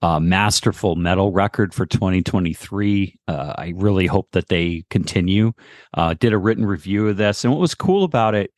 uh, 0.02 0.18
masterful 0.18 0.96
metal 0.96 1.32
record 1.32 1.72
for 1.72 1.86
2023. 1.86 3.18
Uh, 3.28 3.54
I 3.56 3.72
really 3.76 4.06
hope 4.06 4.28
that 4.32 4.48
they 4.48 4.84
continue. 4.90 5.52
Uh, 5.94 6.14
did 6.14 6.32
a 6.32 6.38
written 6.38 6.66
review 6.66 7.08
of 7.08 7.16
this, 7.16 7.44
and 7.44 7.52
what 7.52 7.60
was 7.60 7.74
cool 7.74 8.02
about 8.02 8.34
it 8.34 8.50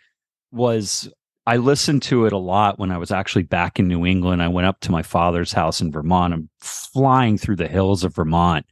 was 0.51 1.11
I 1.47 1.57
listened 1.57 2.03
to 2.03 2.27
it 2.27 2.35
a 2.35 2.39
lot 2.39 2.79
when 2.79 2.91
I 2.91 2.99
was 2.99 3.11
actually 3.11 3.45
back 3.45 3.79
in 3.79 3.89
New 3.89 4.05
England. 4.05 4.43
I 4.43 4.49
went 4.49 4.67
up 4.67 4.81
to 4.81 4.93
my 4.93 5.03
father's 5.03 5.51
house 5.51 5.81
in 5.81 5.91
Vermont. 5.91 6.35
I'm 6.35 6.51
flying 6.61 7.39
through 7.39 7.57
the 7.57 7.69
hills 7.69 8.05
of 8.05 8.15
Vermont, 8.15 8.67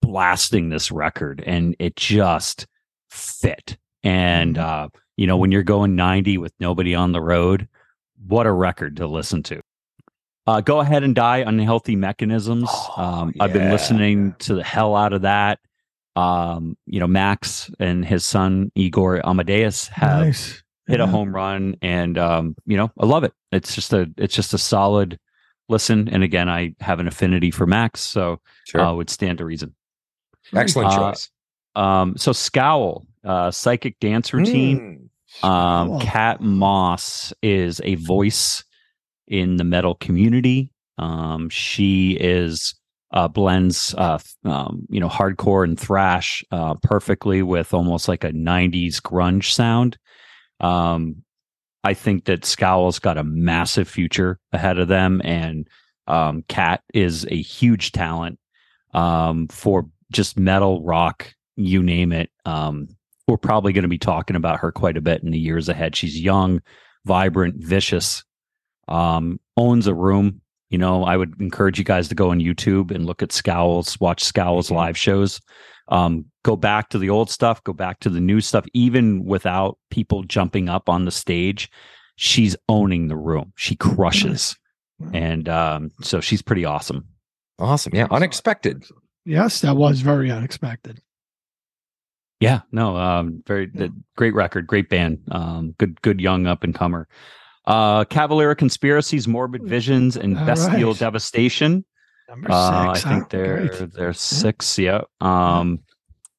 blasting 0.00 0.70
this 0.70 0.90
record, 0.90 1.44
and 1.46 1.76
it 1.78 1.96
just 1.96 2.66
fit. 3.10 3.76
And 4.02 4.56
uh, 4.56 4.88
you 5.16 5.26
know, 5.26 5.36
when 5.36 5.52
you're 5.52 5.62
going 5.62 5.96
90 5.96 6.38
with 6.38 6.54
nobody 6.58 6.94
on 6.94 7.12
the 7.12 7.20
road, 7.20 7.68
what 8.26 8.46
a 8.46 8.52
record 8.52 8.96
to 8.96 9.06
listen 9.06 9.42
to. 9.44 9.60
Uh, 10.46 10.60
Go 10.60 10.80
ahead 10.80 11.04
and 11.04 11.14
die. 11.14 11.38
Unhealthy 11.38 11.96
mechanisms. 11.96 12.68
Oh, 12.72 12.94
um, 12.96 13.34
I've 13.40 13.52
been 13.52 13.70
listening 13.70 14.34
to 14.40 14.54
the 14.54 14.64
hell 14.64 14.94
out 14.96 15.12
of 15.12 15.22
that. 15.22 15.58
Um, 16.16 16.76
you 16.86 17.00
know, 17.00 17.06
Max 17.06 17.70
and 17.78 18.04
his 18.04 18.24
son 18.24 18.72
Igor 18.74 19.26
Amadeus 19.26 19.88
have 19.88 20.26
nice. 20.26 20.63
Hit 20.86 21.00
a 21.00 21.06
home 21.06 21.34
run, 21.34 21.76
and 21.82 22.18
um, 22.18 22.56
you 22.66 22.76
know, 22.76 22.90
I 22.98 23.06
love 23.06 23.24
it. 23.24 23.32
It's 23.52 23.74
just 23.74 23.92
a 23.92 24.10
it's 24.16 24.34
just 24.34 24.54
a 24.54 24.58
solid 24.58 25.18
listen. 25.68 26.08
And 26.08 26.22
again, 26.22 26.48
I 26.48 26.74
have 26.80 27.00
an 27.00 27.08
affinity 27.08 27.50
for 27.50 27.66
Max, 27.66 28.00
so 28.00 28.40
Sure. 28.66 28.80
uh, 28.80 28.92
would 28.94 29.10
stand 29.10 29.38
to 29.38 29.44
reason. 29.44 29.74
Excellent 30.54 30.92
uh, 30.92 30.98
choice. 31.12 31.30
Um, 31.76 32.16
so 32.16 32.32
Scowl, 32.32 33.06
uh, 33.24 33.50
psychic 33.50 33.98
dance 34.00 34.32
routine. 34.32 34.78
Mm. 35.42 35.48
Um. 35.48 35.98
Kat 36.00 36.40
Moss 36.40 37.32
is 37.42 37.80
a 37.82 37.96
voice 37.96 38.62
in 39.26 39.56
the 39.56 39.64
metal 39.64 39.96
community. 39.96 40.70
Um, 40.98 41.48
she 41.48 42.12
is 42.12 42.74
uh, 43.12 43.26
blends 43.28 43.94
uh, 43.96 44.18
um, 44.44 44.86
you 44.90 45.00
know 45.00 45.08
hardcore 45.08 45.64
and 45.64 45.78
thrash 45.78 46.44
uh, 46.52 46.74
perfectly 46.82 47.42
with 47.42 47.74
almost 47.74 48.06
like 48.06 48.22
a 48.22 48.30
'90s 48.32 49.00
grunge 49.00 49.52
sound. 49.52 49.98
Um, 50.60 51.22
I 51.82 51.94
think 51.94 52.24
that 52.24 52.44
Scowl's 52.44 52.98
got 52.98 53.18
a 53.18 53.24
massive 53.24 53.88
future 53.88 54.38
ahead 54.52 54.78
of 54.78 54.88
them, 54.88 55.20
and 55.24 55.68
um, 56.06 56.44
Kat 56.48 56.82
is 56.94 57.26
a 57.30 57.40
huge 57.40 57.92
talent 57.92 58.38
um, 58.94 59.48
for 59.48 59.86
just 60.10 60.38
metal, 60.38 60.82
rock, 60.82 61.34
you 61.56 61.82
name 61.82 62.12
it. 62.12 62.30
Um, 62.46 62.88
we're 63.28 63.36
probably 63.36 63.72
going 63.72 63.82
to 63.82 63.88
be 63.88 63.98
talking 63.98 64.36
about 64.36 64.60
her 64.60 64.70
quite 64.72 64.96
a 64.96 65.00
bit 65.02 65.22
in 65.22 65.30
the 65.30 65.38
years 65.38 65.68
ahead. 65.68 65.96
She's 65.96 66.18
young, 66.20 66.60
vibrant, 67.06 67.56
vicious, 67.56 68.22
um, 68.88 69.40
owns 69.56 69.86
a 69.86 69.94
room. 69.94 70.40
You 70.70 70.78
know, 70.78 71.04
I 71.04 71.16
would 71.16 71.40
encourage 71.40 71.78
you 71.78 71.84
guys 71.84 72.08
to 72.08 72.14
go 72.14 72.30
on 72.30 72.40
YouTube 72.40 72.90
and 72.90 73.06
look 73.06 73.22
at 73.22 73.32
Scowls, 73.32 73.98
watch 74.00 74.22
Scowls 74.24 74.68
Mhm. 74.68 74.74
live 74.76 74.98
shows. 74.98 75.40
Um, 75.88 76.26
go 76.44 76.56
back 76.56 76.88
to 76.90 76.98
the 76.98 77.10
old 77.10 77.30
stuff, 77.30 77.62
go 77.64 77.72
back 77.72 78.00
to 78.00 78.10
the 78.10 78.20
new 78.20 78.40
stuff, 78.40 78.64
even 78.72 79.24
without 79.24 79.78
people 79.90 80.22
jumping 80.22 80.68
up 80.68 80.88
on 80.88 81.04
the 81.04 81.10
stage. 81.10 81.70
She's 82.16 82.56
owning 82.68 83.08
the 83.08 83.16
room. 83.16 83.52
She 83.56 83.76
crushes. 83.76 84.56
Wow. 84.98 85.10
And 85.12 85.48
um, 85.48 85.90
so 86.00 86.20
she's 86.20 86.40
pretty 86.42 86.64
awesome. 86.64 87.06
Awesome. 87.58 87.94
Yeah. 87.94 88.06
Unexpected. 88.10 88.84
Yes, 89.24 89.60
that 89.62 89.76
was 89.76 90.00
very 90.00 90.30
unexpected. 90.30 91.00
Yeah, 92.40 92.60
no, 92.72 92.96
um, 92.96 93.42
very 93.46 93.70
Yeah. 93.74 93.86
the- 93.86 93.94
great 94.16 94.34
record, 94.34 94.66
great 94.66 94.88
band, 94.88 95.20
um, 95.30 95.74
good, 95.78 96.00
good 96.02 96.20
young 96.20 96.46
up 96.46 96.62
and 96.64 96.74
comer. 96.74 97.08
Uh, 97.66 98.04
Cavalera 98.04 98.56
Conspiracy's, 98.56 99.26
Morbid 99.26 99.64
Visions, 99.64 100.16
and 100.16 100.36
All 100.38 100.44
Bestial 100.44 100.90
right. 100.90 100.98
Devastation. 100.98 101.84
Number 102.28 102.48
Uh, 102.50 102.94
six. 102.94 103.06
I 103.06 103.10
think 103.10 103.22
huh? 103.24 103.28
they're 103.30 103.66
Great. 103.68 103.92
they're 103.92 104.12
six. 104.12 104.78
Yeah. 104.78 105.02
Um, 105.20 105.80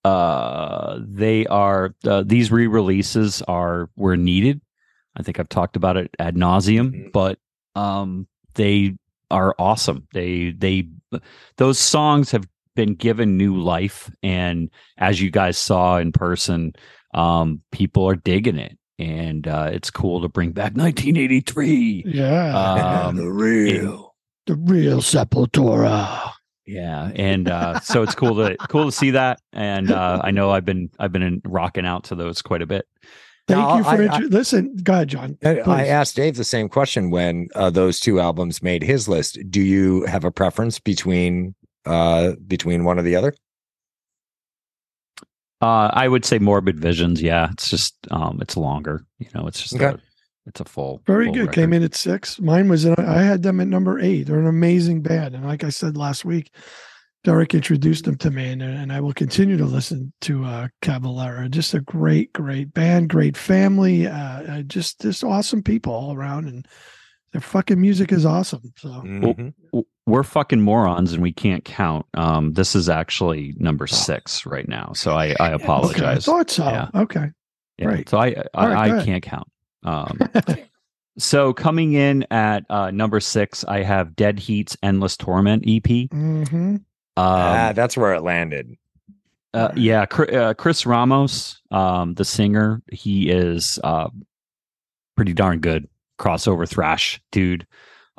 uh, 0.04 1.00
they 1.02 1.46
are 1.48 1.96
uh, 2.06 2.24
these 2.26 2.52
re-releases 2.52 3.42
are 3.44 3.90
were 3.96 4.18
needed. 4.18 4.62
I 5.16 5.24
think 5.24 5.40
I've 5.40 5.50
talked 5.50 5.76
about 5.76 5.98
it 5.98 6.12
ad 6.20 6.36
nauseum, 6.36 6.92
Mhm. 6.92 7.12
but 7.12 7.40
um, 7.76 8.28
they 8.56 8.96
are 9.32 9.56
awesome. 9.58 10.08
They 10.14 10.52
they 10.52 10.90
those 11.58 11.80
songs 11.80 12.32
have 12.32 12.48
been 12.76 12.94
given 12.96 13.38
new 13.38 13.56
life, 13.58 14.12
and 14.22 14.70
as 14.98 15.22
you 15.22 15.32
guys 15.32 15.58
saw 15.58 15.98
in 15.98 16.12
person, 16.12 16.74
um, 17.14 17.62
people 17.72 18.06
are 18.08 18.16
digging 18.18 18.58
it, 18.60 18.78
and 19.00 19.48
uh, 19.48 19.70
it's 19.72 19.90
cool 19.90 20.22
to 20.22 20.28
bring 20.30 20.52
back 20.52 20.76
1983. 20.76 22.04
Yeah. 22.06 23.06
Um, 23.08 23.16
the 23.16 23.32
real, 23.32 24.05
the 24.46 24.56
real 24.56 25.00
Sepultura. 25.02 26.32
Yeah, 26.68 27.12
and 27.16 27.48
uh, 27.48 27.80
so 27.82 28.02
it's 28.02 28.16
cool 28.16 28.36
to 28.38 28.56
cool 28.70 28.86
to 28.86 28.92
see 28.92 29.12
that, 29.12 29.40
and 29.54 29.92
uh, 29.92 30.22
I 30.24 30.32
know 30.32 30.50
I've 30.52 30.66
been 30.66 30.90
I've 30.98 31.12
been 31.12 31.22
in, 31.22 31.42
rocking 31.46 31.86
out 31.86 32.06
to 32.06 32.16
those 32.16 32.42
quite 32.42 32.64
a 32.64 32.66
bit. 32.66 32.88
Thank 33.48 33.60
Now, 33.60 33.78
you 33.78 33.84
for 33.84 33.90
I- 33.90 34.04
intro- 34.16 34.30
listen. 34.30 34.76
Go 34.82 34.94
ahead, 34.94 35.10
John. 35.10 35.38
And 35.44 35.60
I 35.62 35.86
asked 35.86 36.16
Dave 36.16 36.36
the 36.38 36.44
same 36.44 36.68
question 36.68 37.12
when 37.12 37.50
uh, 37.54 37.70
those 37.70 38.00
two 38.00 38.20
albums 38.20 38.64
made 38.64 38.82
his 38.84 39.08
list. 39.08 39.38
Do 39.52 39.62
you 39.62 40.06
have 40.06 40.24
a 40.24 40.32
preference 40.32 40.80
between 40.80 41.54
uh 41.86 42.32
between 42.48 42.84
one 42.84 42.98
or 42.98 43.04
the 43.04 43.16
other? 43.16 43.36
Uh, 45.62 45.90
I 45.94 46.08
would 46.08 46.26
say 46.26 46.40
Morbid 46.40 46.80
Visions. 46.80 47.22
Yeah, 47.22 47.50
it's 47.52 47.70
just 47.70 47.96
um, 48.12 48.40
it's 48.42 48.58
longer. 48.58 49.06
You 49.20 49.28
know, 49.36 49.48
it's 49.48 49.62
just 49.62 49.76
Okay. 49.76 50.02
A, 50.46 50.50
it's 50.50 50.60
a 50.62 50.66
full 50.66 51.02
Very 51.06 51.26
full 51.26 51.34
good. 51.34 51.40
record. 51.42 51.54
Came 51.56 51.74
in 51.74 51.84
at 51.84 51.96
six. 51.96 52.40
Mine 52.40 52.70
was. 52.70 52.86
In, 52.86 52.96
I 52.98 53.22
had 53.24 53.44
them 53.44 53.60
at 53.60 53.68
number 53.68 54.00
eight. 54.00 54.24
They're 54.24 54.40
an 54.40 54.48
amazing 54.48 55.02
band, 55.02 55.36
and 55.36 55.46
like 55.46 55.64
I 55.64 55.70
said 55.70 55.98
last 55.98 56.26
week, 56.26 56.52
Derek 57.24 57.54
introduced 57.56 58.06
them 58.06 58.18
to 58.18 58.30
me, 58.32 58.50
and, 58.52 58.62
and 58.62 58.94
I 58.94 59.00
will 59.02 59.14
continue 59.14 59.58
to 59.58 59.66
listen 59.66 60.14
to 60.22 60.44
uh, 60.46 60.68
Cavalera. 60.82 61.50
Just 61.50 61.74
a 61.74 61.80
great, 61.82 62.32
great 62.34 62.74
band, 62.74 63.10
great 63.10 63.36
family. 63.36 64.08
Uh, 64.08 64.14
uh, 64.44 64.62
just 64.64 65.02
just 65.02 65.24
awesome 65.24 65.64
people 65.64 65.94
all 65.94 66.14
around, 66.14 66.48
and 66.48 66.68
their 67.32 67.42
fucking 67.42 67.82
music 67.82 68.12
is 68.12 68.26
awesome. 68.26 68.72
So 68.78 68.90
Mhm. 68.90 69.54
W- 69.74 69.86
We're 70.08 70.22
fucking 70.24 70.62
morons 70.62 71.14
and 71.14 71.22
we 71.24 71.34
can't 71.34 71.66
count. 71.66 72.06
Um, 72.14 72.54
this 72.54 72.76
is 72.76 72.88
actually 72.90 73.56
number 73.58 73.88
six 73.88 74.46
right 74.46 74.68
now, 74.70 74.92
so 74.94 75.16
I 75.16 75.30
I 75.30 75.30
Okay, 75.30 75.42
I 75.44 75.52
apologize. 75.54 76.26
thought 76.26 76.52
so. 76.52 76.66
Yeah. 76.66 76.90
Okay. 76.94 77.32
Yeah, 77.80 77.88
Right. 77.88 78.08
So 78.08 78.20
I 78.20 78.28
I, 78.28 78.44
All 78.54 78.70
right, 78.70 78.90
go 78.92 79.00
I 79.00 79.04
can't 79.04 79.24
count. 79.24 79.48
Um, 79.86 80.20
so 81.18 81.54
coming 81.54 81.94
in 81.94 82.26
at 82.32 82.66
uh, 82.70 82.92
number 82.92 83.20
six, 83.20 83.64
I 83.64 83.84
have 83.84 84.16
Dead 84.16 84.40
Heat's 84.40 84.76
Endless 84.84 85.16
Torment 85.16 85.64
EP. 85.68 86.10
hmm 86.12 86.78
ah, 87.16 87.70
Um, 87.70 87.76
that's 87.76 87.96
where 87.96 88.14
it 88.14 88.24
landed. 88.24 88.76
uh, 89.54 89.72
yeah, 89.76 90.06
Chris, 90.06 90.36
uh, 90.36 90.54
Chris 90.56 90.86
Ramos, 90.86 91.62
um, 91.72 92.14
the 92.16 92.26
singer, 92.26 92.82
he 92.92 93.30
is 93.30 93.80
uh, 93.84 94.10
pretty 95.16 95.34
darn 95.34 95.60
good 95.60 95.88
crossover 96.20 96.68
thrash 96.68 97.22
dude. 97.32 97.66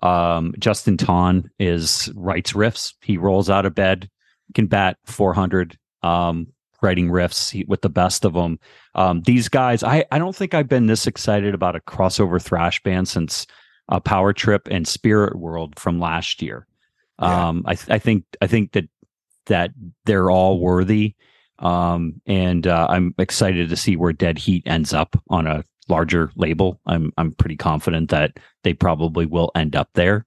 Um, 0.03 0.55
Justin 0.59 0.97
Ton 0.97 1.51
is 1.59 2.11
writes 2.15 2.53
riffs. 2.53 2.95
He 3.03 3.19
rolls 3.19 3.51
out 3.51 3.67
of 3.67 3.75
bed, 3.75 4.09
can 4.55 4.67
bat 4.67 4.99
400, 5.07 5.77
um, 6.03 6.47
writing 6.83 7.09
riffs 7.09 7.67
with 7.69 7.83
the 7.83 7.89
best 7.89 8.25
of 8.25 8.35
them. 8.35 8.59
Um, 8.95 9.23
these 9.23 9.49
guys, 9.49 9.83
I, 9.83 10.05
I 10.11 10.19
don't 10.19 10.35
think 10.35 10.55
I've 10.55 10.69
been 10.69 10.87
this 10.87 11.07
excited 11.07 11.55
about 11.55 11.77
a 11.77 11.81
crossover 11.81 12.41
thrash 12.41 12.83
band 12.83 13.09
since 13.09 13.47
uh, 13.89 14.01
Power 14.01 14.33
Trip 14.33 14.69
and 14.71 14.87
Spirit 14.87 15.37
World 15.37 15.79
from 15.79 16.01
last 16.01 16.43
year. 16.43 16.67
Yeah. 17.21 17.49
Um, 17.49 17.63
I, 17.67 17.75
th- 17.75 17.91
I 17.91 17.99
think 17.99 18.25
I 18.43 18.47
think 18.47 18.73
that 18.73 18.89
that 19.47 19.71
they're 20.05 20.31
all 20.31 20.59
worthy, 20.59 21.15
um, 21.61 22.21
and 22.27 22.67
uh, 22.67 22.89
I'm 22.91 23.15
excited 23.19 23.69
to 23.69 23.77
see 23.77 23.97
where 23.97 24.13
Dead 24.13 24.39
Heat 24.39 24.65
ends 24.67 24.93
up 24.93 25.17
on 25.31 25.47
a 25.47 25.65
larger 25.89 26.31
label. 26.37 26.81
I'm 26.87 27.13
I'm 27.17 27.33
pretty 27.33 27.57
confident 27.57 28.11
that 28.11 28.39
they 28.65 28.75
probably 28.75 29.25
will 29.25 29.51
end 29.55 29.77
up 29.77 29.89
there. 29.95 30.27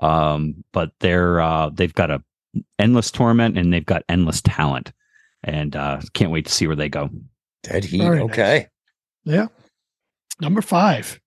Um, 0.00 0.64
but 0.72 0.92
they're 1.00 1.40
uh, 1.40 1.70
they've 1.70 1.94
got 1.94 2.10
a 2.10 2.22
endless 2.78 3.10
torment 3.10 3.58
and 3.58 3.72
they've 3.72 3.86
got 3.86 4.04
endless 4.08 4.40
talent, 4.42 4.92
and 5.44 5.74
uh, 5.76 6.00
can't 6.14 6.30
wait 6.30 6.46
to 6.46 6.52
see 6.52 6.66
where 6.66 6.76
they 6.76 6.88
go. 6.88 7.10
Dead 7.62 7.84
Heat. 7.84 7.98
Very 8.02 8.18
nice. 8.20 8.30
okay. 8.30 8.66
Yeah. 9.24 9.46
Number 10.40 10.62
five. 10.62 11.20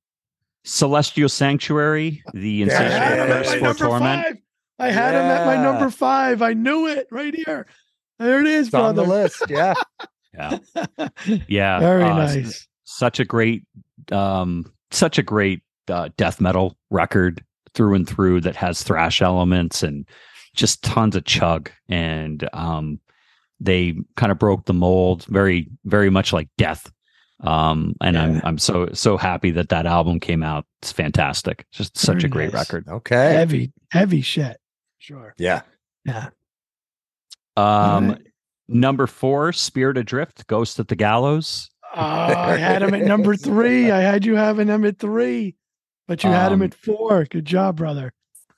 Celestial 0.66 1.30
Sanctuary, 1.30 2.24
the 2.34 2.50
Yeah. 2.50 2.66
I 2.66 2.84
insatiable 2.84 3.00
had 3.00 3.14
him 3.14 3.20
at 3.20 3.28
thirst 3.28 3.50
my 3.50 3.58
for 3.58 3.64
number 3.64 3.86
torment. 3.86 4.26
five. 4.26 4.38
I 4.80 4.92
had 4.92 5.14
him 5.14 5.22
at 5.32 5.46
my 5.46 5.62
number 5.64 5.90
five. 5.90 6.42
I 6.42 6.54
knew 6.54 6.88
it 6.88 7.08
right 7.12 7.36
here. 7.36 7.68
There 8.20 8.40
it 8.40 8.48
is, 8.48 8.68
It's 8.68 8.74
on 8.76 8.96
the 8.96 9.04
list. 9.04 9.44
Yeah. 9.50 9.74
Yeah, 10.36 10.58
yeah, 11.48 11.80
Very 11.80 12.04
uh, 12.06 12.16
nice. 12.16 12.68
such 12.86 13.20
a 13.20 13.24
great 13.26 13.68
um 14.12 14.66
such 14.90 15.20
a 15.20 15.22
great 15.22 15.62
uh, 15.90 16.10
death 16.18 16.42
metal 16.42 16.76
record 16.90 17.44
through 17.76 17.94
and 17.94 18.10
through 18.10 18.42
that 18.42 18.56
has 18.56 18.82
thrash 18.82 19.22
elements 19.22 19.84
and 19.84 20.08
just 20.56 20.82
tons 20.84 21.16
of 21.16 21.26
chug 21.26 21.70
and 21.88 22.50
um 22.54 23.00
they 23.60 23.96
kind 24.16 24.32
of 24.32 24.40
broke 24.40 24.66
the 24.66 24.74
mold 24.74 25.26
very 25.26 25.70
very 25.86 26.10
much 26.10 26.34
like 26.34 26.50
death 26.58 26.92
um 27.42 27.96
and 28.02 28.18
i'm 28.18 28.42
i'm 28.44 28.58
so 28.58 28.88
so 28.94 29.18
happy 29.18 29.52
that 29.52 29.70
that 29.70 29.86
album 29.86 30.20
came 30.20 30.44
out 30.44 30.66
it's 30.82 30.92
fantastic 30.92 31.66
just 31.72 31.98
such 31.98 32.18
Very 32.22 32.26
a 32.26 32.30
great 32.30 32.54
nice. 32.54 32.62
record 32.70 32.88
Okay. 32.88 33.34
Heavy, 33.34 33.72
heavy 33.92 34.22
shit. 34.22 34.58
Sure. 35.00 35.34
Yeah. 35.38 35.62
Yeah. 36.06 36.30
um 37.58 37.66
Alright. 38.12 38.22
number 38.68 39.08
4 39.08 39.52
spirit 39.54 39.98
adrift 39.98 40.48
ghost 40.48 40.80
at 40.80 40.88
the 40.88 40.96
gallows 40.96 41.70
Oh, 41.96 42.00
I 42.02 42.56
had 42.58 42.82
him 42.82 42.96
at 42.96 43.04
number 43.04 43.36
three. 43.36 43.92
I 43.92 44.00
had 44.00 44.26
you 44.26 44.36
having 44.36 44.68
him 44.68 44.84
at 44.84 44.98
three, 44.98 45.56
but 46.08 46.24
you 46.24 46.32
had 46.32 46.52
him 46.52 46.62
Um, 46.62 46.64
at 46.64 46.74
four. 46.74 47.26
Good 47.26 47.46
job, 47.46 47.78
brother. 47.78 48.14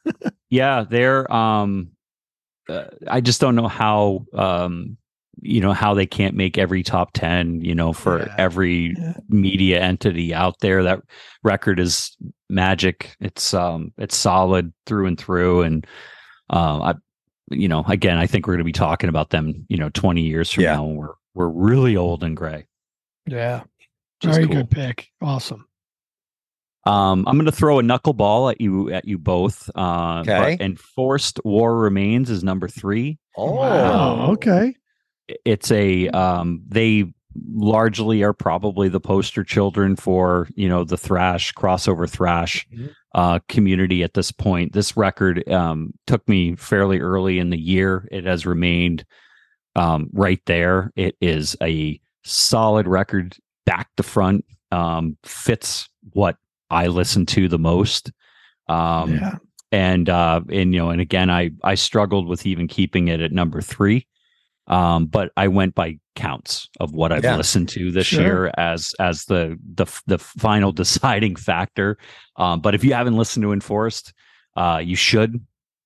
yeah 0.49 0.85
they're 0.89 1.29
um 1.33 1.89
uh, 2.69 2.86
i 3.07 3.22
just 3.22 3.39
don't 3.41 3.55
know 3.55 3.67
how 3.67 4.25
um 4.34 4.98
you 5.41 5.60
know 5.60 5.74
how 5.74 5.93
they 5.93 6.05
can't 6.05 6.36
make 6.36 6.57
every 6.57 6.81
top 6.81 7.12
10 7.13 7.62
you 7.62 7.75
know 7.75 7.91
for 7.93 8.19
Yeah. 8.19 8.36
every 8.38 8.95
Yeah. 8.98 9.13
media 9.29 9.81
entity 9.81 10.34
out 10.34 10.60
there 10.62 10.81
that 10.84 11.01
record 11.43 11.79
is 11.79 12.15
magic. 12.50 13.15
It's 13.19 13.53
um 13.53 13.91
it's 13.98 14.15
solid 14.15 14.72
through 14.86 15.07
and 15.07 15.19
through, 15.19 15.63
and 15.63 15.86
uh, 16.50 16.79
I 16.81 16.93
you 17.51 17.67
know 17.67 17.84
again 17.88 18.17
I 18.17 18.27
think 18.27 18.48
we're 18.48 18.53
going 18.53 18.60
to 18.60 18.63
be 18.63 18.72
talking 18.72 19.10
about 19.10 19.31
them 19.31 19.65
you 19.67 19.77
know 19.77 19.89
twenty 19.89 20.22
years 20.22 20.50
from 20.51 20.63
Yeah. 20.63 20.75
now. 20.75 20.86
When 20.86 20.95
we're 20.95 21.13
we're 21.34 21.50
really 21.50 21.98
old 21.98 22.24
and 22.24 22.38
gray. 22.38 22.65
Yeah. 23.27 23.63
Very 24.24 24.45
cool. 24.45 24.55
good 24.55 24.69
pick. 24.72 25.10
Awesome. 25.22 25.67
Um, 26.86 27.25
I'm 27.27 27.36
going 27.36 27.46
to 27.48 27.51
throw 27.51 27.80
a 27.80 27.84
knuckleball 27.84 28.51
at 28.51 28.62
you 28.62 28.92
at 28.92 29.06
you 29.06 29.18
both. 29.18 29.70
Uh, 29.75 30.24
but 30.24 30.30
Okay. 30.51 30.58
Enforced 30.63 31.39
War 31.44 31.75
Remains 31.77 32.30
is 32.30 32.44
number 32.44 32.68
three. 32.68 33.18
Oh, 33.36 33.54
Wow. 33.56 34.32
Okay. 34.34 34.75
It's 35.44 35.72
a 35.72 36.10
um, 36.10 36.62
they 36.68 37.12
largely 37.54 38.24
are 38.24 38.32
probably 38.34 38.88
the 38.88 39.00
poster 39.00 39.44
children 39.44 39.96
for 39.96 40.48
you 40.56 40.70
know 40.70 40.84
the 40.84 40.98
thrash 40.98 41.51
crossover 41.54 42.08
thrash 42.10 42.65
Mhm. 42.74 42.92
uh, 43.15 43.39
community 43.50 44.04
at 44.04 44.13
this 44.13 44.32
point. 44.32 44.74
This 44.74 44.96
record 44.96 45.48
um, 45.50 45.94
took 46.06 46.27
me 46.30 46.56
fairly 46.56 47.00
early 47.00 47.39
in 47.39 47.50
the 47.50 47.60
year. 47.60 48.08
It 48.12 48.25
has 48.25 48.46
remained 48.46 49.04
um, 49.75 50.10
right 50.13 50.39
there. 50.46 50.92
It 50.96 51.15
is 51.20 51.58
a 51.62 52.00
solid 52.24 52.88
record, 52.88 53.36
back 53.65 53.89
to 53.98 54.04
front. 54.04 54.46
Um, 54.72 55.18
fits 55.25 55.89
what 56.13 56.38
I 56.69 56.88
listen 56.88 57.25
to 57.27 57.48
the 57.48 57.60
most. 57.60 58.12
Um, 58.67 59.15
yeah. 59.15 59.36
and 59.72 60.10
uh 60.10 60.41
and 60.51 60.74
you 60.74 60.79
know 60.79 60.89
and 60.89 61.00
again 61.01 61.29
i 61.29 61.51
i 61.63 61.75
struggled 61.75 62.27
with 62.27 62.45
even 62.48 62.67
keeping 62.67 63.07
it 63.10 63.19
at 63.22 63.31
number 63.31 63.62
three 63.62 64.07
um 64.67 65.05
but 65.05 65.31
i 65.38 65.48
went 65.48 65.75
by 65.75 65.98
counts 66.15 66.67
of 66.79 66.91
what 66.93 67.12
i've 67.12 67.24
Yeah. 67.24 67.36
listened 67.38 67.69
to 67.69 67.91
this 67.91 68.07
Sure. 68.07 68.22
year 68.22 68.51
as 68.57 68.93
as 69.00 69.25
the 69.25 69.60
the 69.75 69.86
the 70.07 70.17
final 70.17 70.72
deciding 70.84 71.36
factor 71.36 71.98
um 72.38 72.60
but 72.62 72.74
if 72.74 72.84
you 72.84 72.93
haven't 72.93 73.17
listened 73.17 73.43
to 73.43 73.53
enforced 73.53 74.13
uh 74.55 74.81
you 74.84 74.95
should 74.95 75.39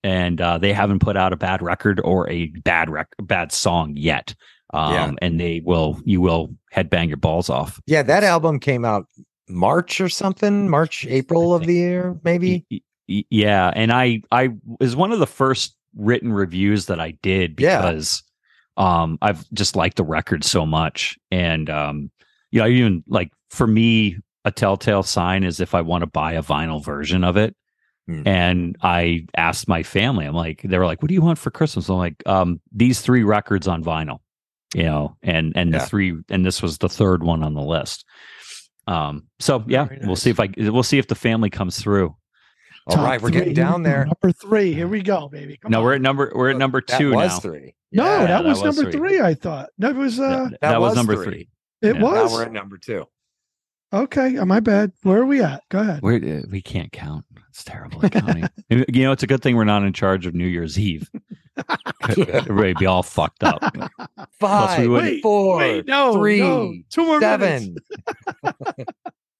and 0.04 0.40
uh 0.40 0.58
they 0.58 0.72
haven't 0.72 1.00
put 1.00 1.18
out 1.18 1.34
a 1.34 1.38
bad 1.38 1.62
record 1.62 2.00
or 2.04 2.30
a 2.30 2.48
bad 2.64 2.90
rec- 2.90 3.16
bad 3.22 3.52
song 3.52 3.94
yet 3.98 4.34
um 4.74 4.94
Yeah. 4.94 5.12
and 5.22 5.40
they 5.40 5.62
will 5.66 6.00
you 6.06 6.22
will 6.22 6.54
headbang 6.74 7.08
your 7.10 7.18
balls 7.18 7.50
off 7.50 7.80
yeah. 7.88 8.04
That 8.04 8.24
album 8.24 8.60
came 8.60 8.86
out 8.86 9.08
March 9.50 10.00
or 10.00 10.10
something, 10.10 10.70
March, 10.70 11.06
April 11.08 11.54
of 11.54 11.66
the 11.66 11.74
year, 11.74 12.20
maybe. 12.24 12.66
Yeah 13.08 13.72
and 13.76 13.92
i 13.92 14.22
i 14.32 14.50
is 14.80 14.96
one 14.96 15.12
of 15.12 15.18
the 15.18 15.26
first 15.26 15.76
written 15.96 16.32
reviews 16.32 16.86
that 16.86 17.00
i 17.00 17.10
did 17.24 17.60
Yeah. 17.60 17.82
because 17.82 18.22
um 18.78 19.18
i've 19.24 19.50
just 19.52 19.76
liked 19.76 19.98
the 19.98 20.04
record 20.04 20.44
so 20.44 20.64
much 20.64 21.18
and 21.32 21.72
um 21.72 22.12
you 22.52 22.62
know 22.62 22.68
even 22.68 23.04
like 23.08 23.32
for 23.50 23.66
me 23.66 24.20
a 24.46 24.52
telltale 24.52 25.02
sign 25.02 25.44
is 25.44 25.60
if 25.60 25.74
i 25.74 25.82
want 25.82 26.04
to 26.04 26.08
buy 26.08 26.34
a 26.34 26.44
vinyl 26.44 26.86
version 26.86 27.24
of 27.24 27.36
it 27.36 27.56
Hmm. 28.08 28.28
and 28.28 28.78
i 28.84 29.26
asked 29.36 29.68
my 29.68 29.82
family 29.82 30.26
i'm 30.28 30.36
like 30.36 30.62
they 30.64 30.78
were 30.78 30.86
like 30.86 31.02
what 31.02 31.08
do 31.10 31.16
you 31.16 31.22
want 31.24 31.40
for 31.40 31.50
christmas 31.50 31.90
i'm 31.90 31.98
like 31.98 32.22
um 32.28 32.62
these 32.72 33.02
three 33.02 33.24
records 33.24 33.68
on 33.68 33.84
vinyl 33.84 34.20
you 34.76 34.84
know 34.84 35.16
and 35.24 35.54
and 35.56 35.72
Yeah. 35.74 35.80
the 35.80 35.86
three 35.88 36.16
and 36.30 36.46
this 36.46 36.62
was 36.62 36.78
the 36.78 36.90
third 36.90 37.24
one 37.24 37.42
on 37.44 37.56
the 37.56 37.62
list 37.64 38.06
um 38.90 39.24
so 39.40 39.64
yeah 39.68 39.86
Very 39.86 40.02
we'll 40.06 40.16
see 40.16 40.30
if 40.32 40.40
i 40.40 40.50
we'll 40.58 40.84
see 40.84 40.98
if 40.98 41.08
the 41.08 41.16
family 41.16 41.50
comes 41.50 41.80
through 41.80 42.16
All 42.88 42.96
Top 42.96 43.06
right, 43.06 43.22
we're 43.22 43.30
three. 43.30 43.40
getting 43.40 43.54
down 43.54 43.84
there. 43.84 44.06
Number 44.06 44.32
three. 44.32 44.74
Here 44.74 44.88
we 44.88 45.02
go, 45.04 45.30
baby. 45.30 45.58
Come 45.58 45.72
no 45.72 45.78
on. 45.80 45.84
we're 45.86 45.94
at 45.96 46.02
number 46.02 46.32
we're 46.34 46.50
at 46.50 46.58
number 46.58 46.82
That 46.88 46.98
two 46.98 47.14
was 47.14 47.32
now 47.34 47.40
three. 47.40 47.76
no, 47.92 48.04
Yeah, 48.04 48.18
that 48.20 48.28
that 48.28 48.44
was 48.46 48.62
was 48.64 48.78
number 48.78 48.92
three. 48.92 49.00
three. 49.10 49.22
I 49.22 49.34
thought 49.36 49.70
that 49.78 49.96
was. 49.96 50.20
uh 50.20 50.50
that, 50.52 50.62
that 50.62 50.82
was, 50.82 50.90
was 50.92 50.96
number 50.98 51.16
three. 51.16 51.24
three 51.26 51.50
It 51.90 51.96
Yeah. 51.96 52.02
Now 52.02 52.24
was 52.24 52.32
we're 52.34 52.44
at 52.46 52.52
number 52.52 52.78
two. 52.80 53.06
okay. 53.94 54.38
uh, 54.38 54.46
My 54.46 54.60
bad. 54.60 54.92
Where 55.04 55.20
are 55.22 55.26
we 55.26 55.42
at? 55.44 55.62
Go 55.70 55.80
ahead. 55.82 56.02
We're, 56.02 56.40
uh, 56.40 56.42
we 56.50 56.62
can't 56.62 56.92
count. 56.92 57.26
It's 57.50 57.64
terrible 57.64 58.06
at 58.06 58.12
counting. 58.12 58.48
you 58.70 59.04
know, 59.04 59.12
it's 59.12 59.24
a 59.24 59.28
good 59.28 59.42
thing 59.42 59.56
we're 59.56 59.64
not 59.64 59.84
in 59.84 59.94
charge 59.94 60.26
of 60.26 60.34
New 60.34 60.46
Year's 60.46 60.80
Eve. 60.80 61.10
Everybody 62.10 62.74
be 62.74 62.86
all 62.86 63.04
fucked 63.04 63.44
up. 63.44 63.62
Five, 64.40 64.80
we 64.80 64.88
would- 64.88 65.04
Wait, 65.04 65.22
four, 65.22 65.58
Wait, 65.58 65.86
no, 65.88 66.14
three, 66.14 66.40
no. 66.40 66.74
two 66.90 67.06
more 67.06 67.20
seven. 67.20 67.76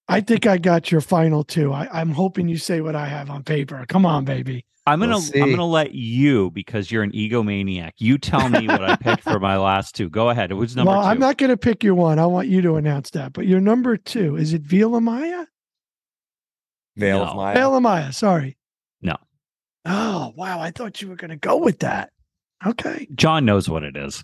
I 0.08 0.20
think 0.20 0.46
I 0.46 0.58
got 0.58 0.90
your 0.90 1.00
final 1.00 1.44
two. 1.44 1.72
I, 1.72 1.88
I'm 1.92 2.10
hoping 2.10 2.48
you 2.48 2.58
say 2.58 2.80
what 2.80 2.96
I 2.96 3.06
have 3.06 3.30
on 3.30 3.44
paper. 3.44 3.84
Come 3.88 4.04
on, 4.04 4.24
baby. 4.24 4.66
I'm 4.86 4.98
gonna 4.98 5.18
We'll. 5.18 5.42
I'm 5.44 5.50
gonna 5.50 5.66
let 5.66 5.94
you 5.94 6.50
because 6.50 6.90
you're 6.90 7.04
an 7.04 7.12
egomaniac. 7.12 7.92
You 7.98 8.18
tell 8.18 8.48
me 8.48 8.66
what 8.66 8.82
I 8.82 8.96
picked 8.96 9.22
for 9.22 9.38
my 9.38 9.56
last 9.56 9.94
two. 9.94 10.10
Go 10.10 10.30
ahead. 10.30 10.50
It 10.50 10.54
was 10.54 10.74
number 10.74 10.90
well, 10.90 11.02
two. 11.02 11.08
I'm 11.08 11.20
not 11.20 11.36
going 11.36 11.50
to 11.50 11.56
pick 11.56 11.84
your 11.84 11.94
one. 11.94 12.18
I 12.18 12.26
want 12.26 12.48
you 12.48 12.60
to 12.62 12.74
announce 12.76 13.10
that. 13.10 13.32
But 13.32 13.46
your 13.46 13.60
number 13.60 13.96
two 13.96 14.36
is 14.36 14.52
it 14.52 14.62
Vila 14.62 15.00
Maya? 15.00 15.46
Veil 16.96 17.18
No. 17.24 17.30
of 17.30 17.36
Maya. 17.36 17.54
Vila 17.54 17.80
Maya. 17.80 18.12
Sorry. 18.12 18.56
No. 19.02 19.16
Oh 19.84 20.32
wow! 20.36 20.60
I 20.60 20.70
thought 20.70 21.00
you 21.00 21.08
were 21.08 21.16
going 21.16 21.30
to 21.30 21.36
go 21.36 21.56
with 21.56 21.78
that. 21.80 22.10
Okay. 22.66 23.08
John 23.14 23.44
knows 23.46 23.68
what 23.68 23.82
it 23.82 23.96
is. 23.96 24.22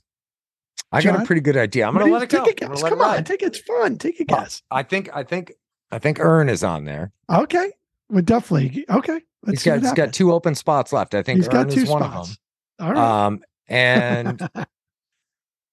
I 0.93 1.03
got 1.03 1.21
a 1.23 1.25
pretty 1.25 1.41
good 1.41 1.57
idea. 1.57 1.87
I'm 1.87 1.95
gonna 1.97 2.13
let 2.13 2.23
it 2.23 2.29
go. 2.29 2.45
Take 2.45 2.63
a 2.63 2.67
I'm 2.67 2.73
guess. 2.73 2.83
Come 2.83 3.01
on, 3.01 3.07
ride. 3.17 3.27
take 3.27 3.43
it's 3.43 3.59
fun. 3.61 3.97
Take 3.97 4.21
a 4.21 4.25
Well, 4.29 4.41
guess. 4.43 4.63
I 4.71 4.83
think 4.83 5.09
I 5.15 5.23
think 5.25 5.53
I 5.91 5.99
think 5.99 6.21
Urne 6.21 6.49
is 6.49 6.63
on 6.63 6.85
there. 6.85 7.13
Okay. 7.31 7.73
Well, 8.11 8.23
definitely. 8.23 8.85
Okay. 8.91 9.21
Let's 9.45 9.63
He's 9.63 9.63
see 9.63 9.71
got 9.71 9.81
he's 9.81 9.93
got 9.93 10.13
two 10.13 10.33
open 10.33 10.55
spots 10.55 10.93
left. 10.93 11.15
I 11.15 11.23
think 11.23 11.39
He's 11.39 11.49
got 11.49 11.71
two 11.71 11.81
is 11.83 11.89
one 11.89 12.03
spots. 12.03 12.37
of 12.79 12.87
them. 12.87 12.95
right. 12.95 13.27
Um, 13.27 13.43
and 13.69 14.49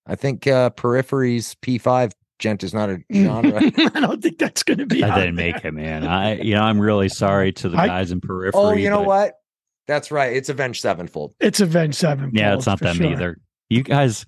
I 0.08 0.16
think 0.16 0.48
uh, 0.48 0.70
Periphery's 0.72 1.56
P5 1.56 2.12
djent 2.44 2.64
is 2.64 2.74
not 2.74 2.90
a 2.90 3.00
genre. 3.14 3.62
I 3.96 4.00
don't 4.00 4.22
think 4.22 4.38
that's 4.38 4.64
going 4.64 4.80
to 4.80 4.86
be. 4.86 5.04
I 5.04 5.16
didn't 5.20 5.36
there. 5.38 5.54
make 5.54 5.64
it, 5.66 5.74
man. 5.74 6.06
I 6.06 6.36
you 6.42 6.56
know 6.56 6.62
I'm 6.64 6.80
really 6.80 7.10
sorry 7.24 7.52
to 7.54 7.70
the 7.70 7.78
I- 7.78 7.88
guys 7.88 8.12
in 8.12 8.22
periphery. 8.22 8.62
oh, 8.62 8.74
you 8.74 8.90
know 8.90 8.98
but- 9.00 9.08
what? 9.08 9.34
That's 9.88 10.12
right. 10.12 10.34
It's 10.34 10.48
Avenged 10.48 10.82
Sevenfold. 10.82 11.36
It's 11.42 11.60
Avenged 11.60 11.98
Sevenfold. 11.98 12.34
Yeah, 12.38 12.54
it's 12.56 12.66
not 12.66 12.80
for 12.80 12.86
them 12.86 12.96
sure. 12.96 13.12
either. 13.12 13.38
You 13.70 13.84
guys, 13.84 14.26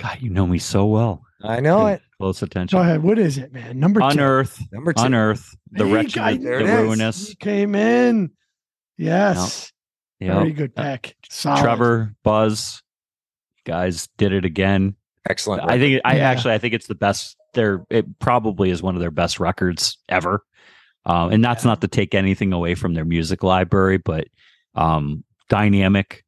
God, 0.00 0.18
you 0.20 0.30
know 0.30 0.46
me 0.48 0.58
so 0.58 0.86
well. 0.86 1.22
I 1.44 1.60
know 1.60 1.86
it. 1.86 2.00
Close 2.18 2.42
attention. 2.42 2.76
Go 2.76 2.82
ahead. 2.82 3.02
What 3.04 3.16
is 3.18 3.38
it, 3.38 3.52
man? 3.52 3.78
Number 3.78 4.00
two. 4.00 4.06
Unearth, 4.08 4.60
Number 4.72 4.92
two. 4.92 5.04
unearth, 5.04 5.54
the 5.70 5.84
Hey, 5.86 5.92
wretched, 5.92 6.14
guys, 6.14 6.38
the 6.38 6.44
there 6.44 6.60
it 6.60 6.66
is. 6.66 6.70
ruinous. 6.82 7.28
He 7.28 7.34
came 7.36 7.74
in. 7.76 8.30
Yes. 8.98 9.72
Yep. 10.20 10.32
Very 10.32 10.52
good 10.52 10.74
pick. 10.74 11.14
Solid. 11.30 11.60
Trevor, 11.62 12.14
Buz, 12.24 12.82
guys 13.64 14.08
did 14.16 14.32
it 14.32 14.44
again. 14.44 14.96
Excellent. 15.28 15.62
I 15.70 15.78
think 15.78 16.00
I 16.04 16.16
Yeah. 16.16 16.30
actually 16.30 16.54
I 16.54 16.58
think 16.58 16.74
it's 16.74 16.86
the 16.86 16.94
best. 16.94 17.35
There, 17.56 17.84
it 17.90 18.18
probably 18.20 18.70
is 18.70 18.82
one 18.82 18.94
of 18.94 19.00
their 19.00 19.10
best 19.10 19.40
records 19.40 19.98
ever. 20.08 20.44
Um, 21.04 21.32
and 21.32 21.44
that's 21.44 21.64
not 21.64 21.80
to 21.80 21.88
take 21.88 22.14
anything 22.14 22.52
away 22.52 22.74
from 22.76 22.94
their 22.94 23.04
music 23.04 23.42
library, 23.42 23.98
but 23.98 24.28
um, 24.74 25.24
dynamic 25.48 26.24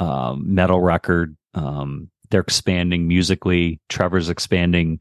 um, 0.00 0.54
metal 0.54 0.80
record. 0.80 1.36
Um, 1.54 2.10
they're 2.30 2.40
expanding 2.40 3.08
musically. 3.08 3.80
Trevor's 3.88 4.28
expanding 4.28 5.00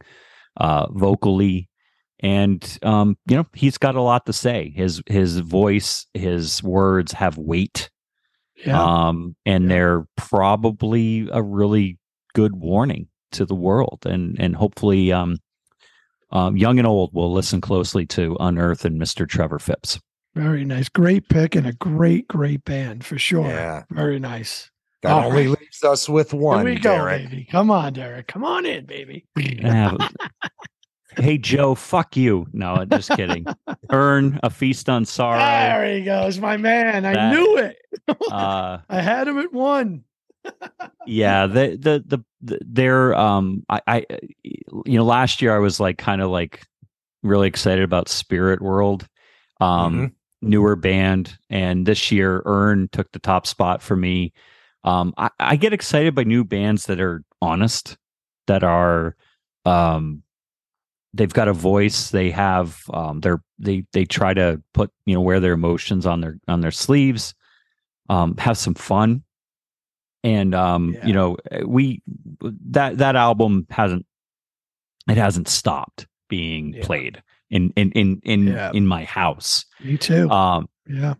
uh, 0.57 0.87
vocally, 0.91 1.69
and 2.19 2.77
um, 2.83 3.17
you 3.27 3.35
know 3.37 3.45
he's 3.53 3.77
got 3.77 3.95
a 3.95 4.01
lot 4.01 4.25
to 4.27 4.33
say. 4.33 4.71
His 4.75 5.01
his 5.07 5.37
voice, 5.39 6.05
his 6.13 6.61
words 6.61 7.11
have 7.13 7.37
weight 7.37 7.89
Yeah. 8.65 8.81
um, 8.81 9.35
and 9.45 9.63
Yeah. 9.63 9.69
they're 9.69 10.05
probably 10.17 11.27
a 11.31 11.41
really 11.41 11.97
good 12.33 12.55
warning 12.55 13.07
to 13.31 13.45
the 13.45 13.55
world, 13.55 13.99
and 14.05 14.39
and 14.39 14.55
hopefully, 14.55 15.11
um, 15.11 15.37
um, 16.31 16.55
young 16.57 16.77
and 16.77 16.87
old 16.87 17.13
will 17.13 17.31
listen 17.31 17.61
closely 17.61 18.05
to 18.07 18.37
Unearth 18.39 18.85
and 18.85 18.97
Mister 18.99 19.25
Trevor 19.25 19.59
Phipps. 19.59 19.99
Very 20.35 20.63
nice. 20.63 20.87
Great 20.87 21.27
pick 21.27 21.55
and 21.55 21.67
a 21.67 21.73
great, 21.73 22.27
great 22.27 22.63
band 22.63 23.03
for 23.05 23.17
sure. 23.17 23.47
Yeah. 23.47 23.83
Very 23.89 24.17
nice. 24.19 24.69
That 25.01 25.11
All 25.11 25.25
only 25.25 25.47
right. 25.47 25.59
leaves 25.59 25.83
us 25.83 26.07
with 26.07 26.33
one. 26.33 26.65
Here 26.65 26.75
we 26.75 26.79
go, 26.79 26.95
Derek. 26.97 27.29
baby. 27.29 27.47
Come 27.51 27.69
on, 27.71 27.93
Derek. 27.93 28.27
Come 28.27 28.43
on 28.45 28.65
in, 28.65 28.85
baby. 28.85 29.25
Hey 31.17 31.37
Joe, 31.37 31.75
fuck 31.75 32.15
you. 32.15 32.47
No, 32.53 32.85
just 32.85 33.09
kidding. 33.09 33.45
Urne 33.91 34.39
a 34.43 34.49
feast 34.49 34.87
on 34.89 35.03
sorrow. 35.03 35.39
There 35.39 35.93
he 35.95 36.03
goes, 36.05 36.39
my 36.39 36.55
man. 36.55 37.05
I 37.05 37.13
That- 37.13 37.33
knew 37.33 37.57
it. 37.57 37.77
Uh, 38.31 38.77
I 38.89 39.01
had 39.01 39.27
him 39.27 39.37
at 39.37 39.51
one. 39.51 40.05
Yeah 41.05 41.47
the, 41.47 41.77
the 41.79 42.03
the 42.05 42.23
the 42.41 42.59
they're 42.65 43.15
um 43.15 43.63
I, 43.69 43.81
I 43.87 44.05
you 44.43 44.97
know 44.97 45.03
last 45.03 45.41
year 45.41 45.55
i 45.55 45.59
was 45.59 45.79
like 45.79 45.97
kind 45.97 46.21
of 46.21 46.29
like 46.29 46.63
really 47.23 47.47
excited 47.47 47.83
about 47.83 48.07
spirit 48.09 48.61
world 48.61 49.07
um 49.59 49.93
Mhm. 49.93 50.11
newer 50.43 50.75
band 50.75 51.37
and 51.49 51.85
this 51.85 52.11
year 52.11 52.41
Urne 52.45 52.87
took 52.91 53.11
the 53.11 53.19
top 53.19 53.45
spot 53.45 53.81
for 53.81 53.95
me 53.95 54.33
um 54.83 55.13
I, 55.17 55.29
I 55.39 55.55
get 55.55 55.73
excited 55.73 56.15
by 56.15 56.23
new 56.23 56.43
bands 56.43 56.85
that 56.85 56.99
are 56.99 57.23
honest 57.41 57.97
that 58.47 58.63
are 58.63 59.15
um 59.65 60.23
they've 61.13 61.33
got 61.33 61.47
a 61.47 61.53
voice 61.53 62.09
they 62.11 62.31
have 62.31 62.81
um 62.93 63.19
they're 63.21 63.43
they 63.59 63.85
they 63.93 64.05
try 64.05 64.33
to 64.33 64.61
put 64.73 64.91
you 65.05 65.13
know 65.13 65.21
wear 65.21 65.39
their 65.39 65.53
emotions 65.53 66.05
on 66.05 66.21
their 66.21 66.37
on 66.47 66.61
their 66.61 66.71
sleeves 66.71 67.33
um 68.09 68.35
have 68.37 68.57
some 68.57 68.73
fun 68.75 69.23
and 70.23 70.53
um 70.55 70.93
Yeah. 70.93 71.05
you 71.07 71.13
know 71.13 71.37
we 71.65 72.01
that 72.41 72.97
that 72.99 73.15
album 73.15 73.65
hasn't 73.69 74.05
it 75.09 75.17
hasn't 75.17 75.47
stopped 75.47 76.07
being 76.29 76.73
Yeah. 76.73 76.83
played 76.85 77.23
in 77.49 77.71
in 77.75 77.91
in 77.91 78.21
in, 78.23 78.47
Yeah. 78.47 78.71
in 78.73 78.87
my 78.87 79.03
house. 79.03 79.65
Me 79.83 79.97
too. 79.97 80.29
Um, 80.29 80.69
yeah. 80.87 81.15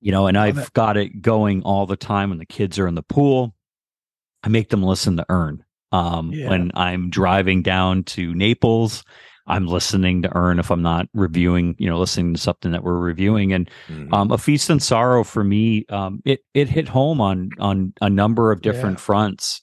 you 0.00 0.12
know, 0.12 0.26
and 0.26 0.36
Love 0.36 0.46
I've 0.46 0.58
it. 0.58 0.72
got 0.74 0.96
it 0.96 1.22
going 1.22 1.62
all 1.62 1.86
the 1.86 1.96
time 1.96 2.28
when 2.30 2.38
the 2.38 2.46
kids 2.46 2.78
are 2.78 2.86
in 2.86 2.94
the 2.94 3.02
pool. 3.02 3.54
I 4.44 4.48
make 4.48 4.68
them 4.68 4.82
listen 4.82 5.16
to 5.16 5.26
Urne. 5.30 5.64
Um. 5.92 6.30
When 6.30 6.70
I'm 6.74 7.10
driving 7.10 7.62
down 7.62 8.04
to 8.04 8.34
Naples, 8.34 9.02
I'm 9.46 9.66
listening 9.66 10.22
to 10.22 10.36
Urne 10.36 10.58
if 10.58 10.70
I'm 10.70 10.82
not 10.82 11.06
reviewing, 11.14 11.74
you 11.78 11.88
know, 11.88 11.98
listening 11.98 12.34
to 12.34 12.40
something 12.40 12.70
that 12.72 12.84
we're 12.84 12.98
reviewing. 12.98 13.52
And 13.52 13.68
Mhm. 13.88 14.12
um, 14.12 14.30
a 14.30 14.38
feast 14.38 14.70
and 14.70 14.82
sorrow 14.82 15.24
for 15.24 15.42
me, 15.44 15.84
um, 15.88 16.20
it 16.24 16.40
it 16.54 16.68
hit 16.68 16.88
home 16.88 17.20
on 17.20 17.50
on 17.58 17.92
a 18.00 18.08
number 18.08 18.52
of 18.52 18.62
different 18.62 18.98
Yeah. 18.98 19.02
fronts. 19.04 19.62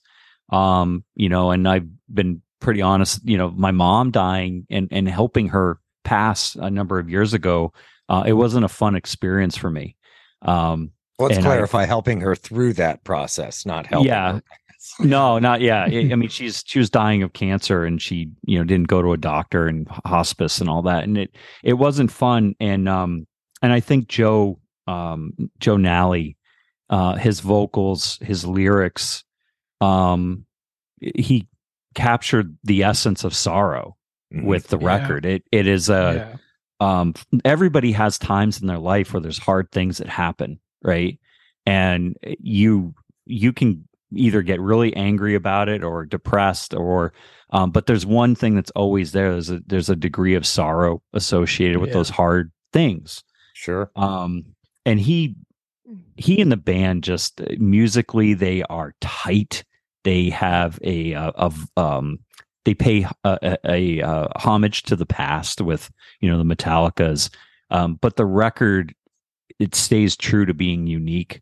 Um, 0.51 1.03
you 1.15 1.29
know, 1.29 1.51
and 1.51 1.67
I've 1.67 1.87
been 2.13 2.41
pretty 2.59 2.81
honest. 2.81 3.21
You 3.27 3.37
know, 3.37 3.51
my 3.51 3.71
mom 3.71 4.11
dying 4.11 4.65
and 4.69 4.87
and 4.91 5.07
helping 5.07 5.49
her 5.49 5.79
pass 6.03 6.55
a 6.55 6.69
number 6.69 6.99
of 6.99 7.09
years 7.09 7.33
ago. 7.33 7.71
Uh, 8.09 8.23
it 8.25 8.33
wasn't 8.33 8.65
a 8.65 8.69
fun 8.69 8.95
experience 8.95 9.55
for 9.55 9.69
me. 9.69 9.95
Um, 10.41 10.91
Let's 11.19 11.37
and 11.37 11.45
I- 11.45 11.49
clarify 11.49 11.85
helping 11.85 12.21
her 12.21 12.35
through 12.35 12.73
that 12.73 13.03
process, 13.03 13.65
not 13.65 13.85
helping. 13.85 14.07
Yeah. 14.07 14.33
her. 14.33 14.43
No, 14.99 15.39
not 15.39 15.61
yeah. 15.61 15.83
I 15.83 16.15
mean, 16.15 16.29
she's 16.29 16.63
she 16.65 16.79
was 16.79 16.89
dying 16.89 17.23
of 17.23 17.33
cancer, 17.33 17.83
and 17.85 18.01
she 18.01 18.29
you 18.45 18.57
know 18.57 18.63
didn't 18.63 18.87
go 18.87 19.01
to 19.01 19.13
a 19.13 19.17
doctor 19.17 19.67
and 19.67 19.87
hospice 20.05 20.59
and 20.61 20.69
all 20.69 20.81
that, 20.83 21.03
and 21.03 21.17
it 21.17 21.35
it 21.63 21.73
wasn't 21.73 22.11
fun. 22.11 22.55
And 22.59 22.87
um 22.87 23.27
and 23.61 23.73
I 23.73 23.79
think 23.79 24.07
Joe 24.07 24.59
um 24.87 25.33
Joe 25.59 25.77
Nally, 25.77 26.37
uh, 26.89 27.15
his 27.15 27.41
vocals, 27.41 28.17
his 28.21 28.45
lyrics, 28.45 29.23
um, 29.81 30.45
he 30.99 31.47
captured 31.95 32.57
the 32.63 32.83
essence 32.83 33.23
of 33.23 33.33
sorrow 33.35 33.95
Mhm. 34.33 34.43
with 34.45 34.67
the 34.67 34.77
Yeah. 34.79 34.85
record. 34.87 35.25
It 35.25 35.43
it 35.51 35.65
is 35.67 35.89
a 35.89 36.37
yeah. 36.81 36.97
um 37.01 37.13
everybody 37.43 37.91
has 37.91 38.17
times 38.17 38.61
in 38.61 38.67
their 38.67 38.77
life 38.79 39.11
where 39.13 39.21
there's 39.21 39.39
hard 39.39 39.71
things 39.71 39.97
that 39.97 40.07
happen 40.07 40.59
right 40.83 41.19
and 41.65 42.15
you 42.39 42.93
you 43.25 43.51
can 43.51 43.85
either 44.13 44.41
get 44.41 44.59
really 44.59 44.95
angry 44.95 45.35
about 45.35 45.69
it 45.69 45.83
or 45.83 46.05
depressed 46.05 46.73
or 46.73 47.13
um 47.51 47.71
but 47.71 47.85
there's 47.85 48.05
one 48.05 48.33
thing 48.35 48.55
that's 48.55 48.71
always 48.71 49.11
there 49.11 49.31
there's 49.31 49.49
a 49.49 49.59
there's 49.67 49.89
a 49.89 49.95
degree 49.95 50.35
of 50.35 50.45
sorrow 50.45 51.01
associated 51.13 51.77
with 51.79 51.89
Yeah. 51.89 51.95
those 51.95 52.09
hard 52.09 52.51
things 52.73 53.23
Sure. 53.53 53.91
um 53.95 54.45
and 54.85 54.99
he 54.99 55.35
he 56.17 56.41
and 56.41 56.51
the 56.51 56.57
band 56.57 57.03
just 57.03 57.39
uh, 57.41 57.45
musically 57.59 58.33
they 58.33 58.63
are 58.63 58.93
tight 59.01 59.63
they 60.03 60.29
have 60.29 60.79
a 60.83 61.13
uh, 61.13 61.31
of 61.35 61.67
um 61.77 62.19
they 62.65 62.73
pay 62.73 63.05
a, 63.23 63.37
a, 63.43 63.57
a 63.99 64.01
uh, 64.01 64.27
homage 64.35 64.83
to 64.83 64.95
the 64.95 65.05
past 65.05 65.61
with 65.61 65.89
you 66.19 66.29
know 66.29 66.37
the 66.41 66.55
metallicas 66.55 67.29
um 67.69 67.95
but 68.01 68.15
the 68.15 68.25
record 68.25 68.93
it 69.59 69.75
stays 69.75 70.15
true 70.15 70.45
to 70.45 70.53
being 70.53 70.87
unique 70.87 71.41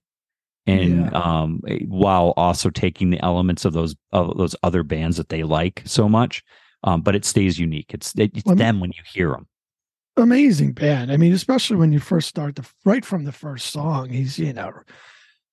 and 0.67 1.09
Yeah. 1.11 1.19
um 1.19 1.61
eh, 1.67 1.79
while 1.87 2.33
also 2.37 2.69
taking 2.69 3.09
the 3.09 3.23
elements 3.23 3.65
of 3.65 3.73
those 3.73 3.95
of 4.11 4.37
those 4.37 4.55
other 4.63 4.83
bands 4.83 5.17
that 5.17 5.29
they 5.29 5.43
like 5.43 5.81
so 5.85 6.07
much 6.09 6.43
um 6.83 7.01
but 7.01 7.15
it 7.15 7.25
stays 7.25 7.57
unique 7.57 7.93
it's 7.93 8.13
it, 8.17 8.31
it's 8.35 8.51
them 8.53 8.79
when 8.79 8.91
you 8.91 9.01
hear 9.11 9.31
them 9.31 9.47
amazing 10.17 10.73
band. 10.73 11.11
I 11.11 11.17
mean, 11.17 11.33
especially 11.33 11.77
when 11.77 11.91
you 11.91 11.99
first 11.99 12.27
start 12.27 12.55
the 12.55 12.67
right 12.85 13.05
from 13.05 13.25
the 13.25 13.31
first 13.31 13.67
song, 13.71 14.09
he's 14.09 14.39
you 14.39 14.51
know, 14.53 14.73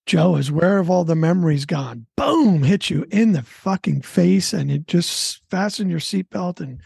Joe 0.07 0.37
is 0.37 0.51
where 0.51 0.79
have 0.79 0.91
all 0.91 1.05
the 1.05 1.15
memories 1.15 1.67
gone? 1.67 2.07
Boom, 2.17 2.63
hit 2.63 2.91
you 2.91 3.07
in 3.11 3.33
the 3.33 3.43
fucking 3.43 4.03
face, 4.03 4.53
and 4.53 4.71
it 4.71 4.87
just 4.87 5.43
fasten 5.51 5.91
your 5.91 6.01
seatbelt 6.01 6.61
and 6.61 6.81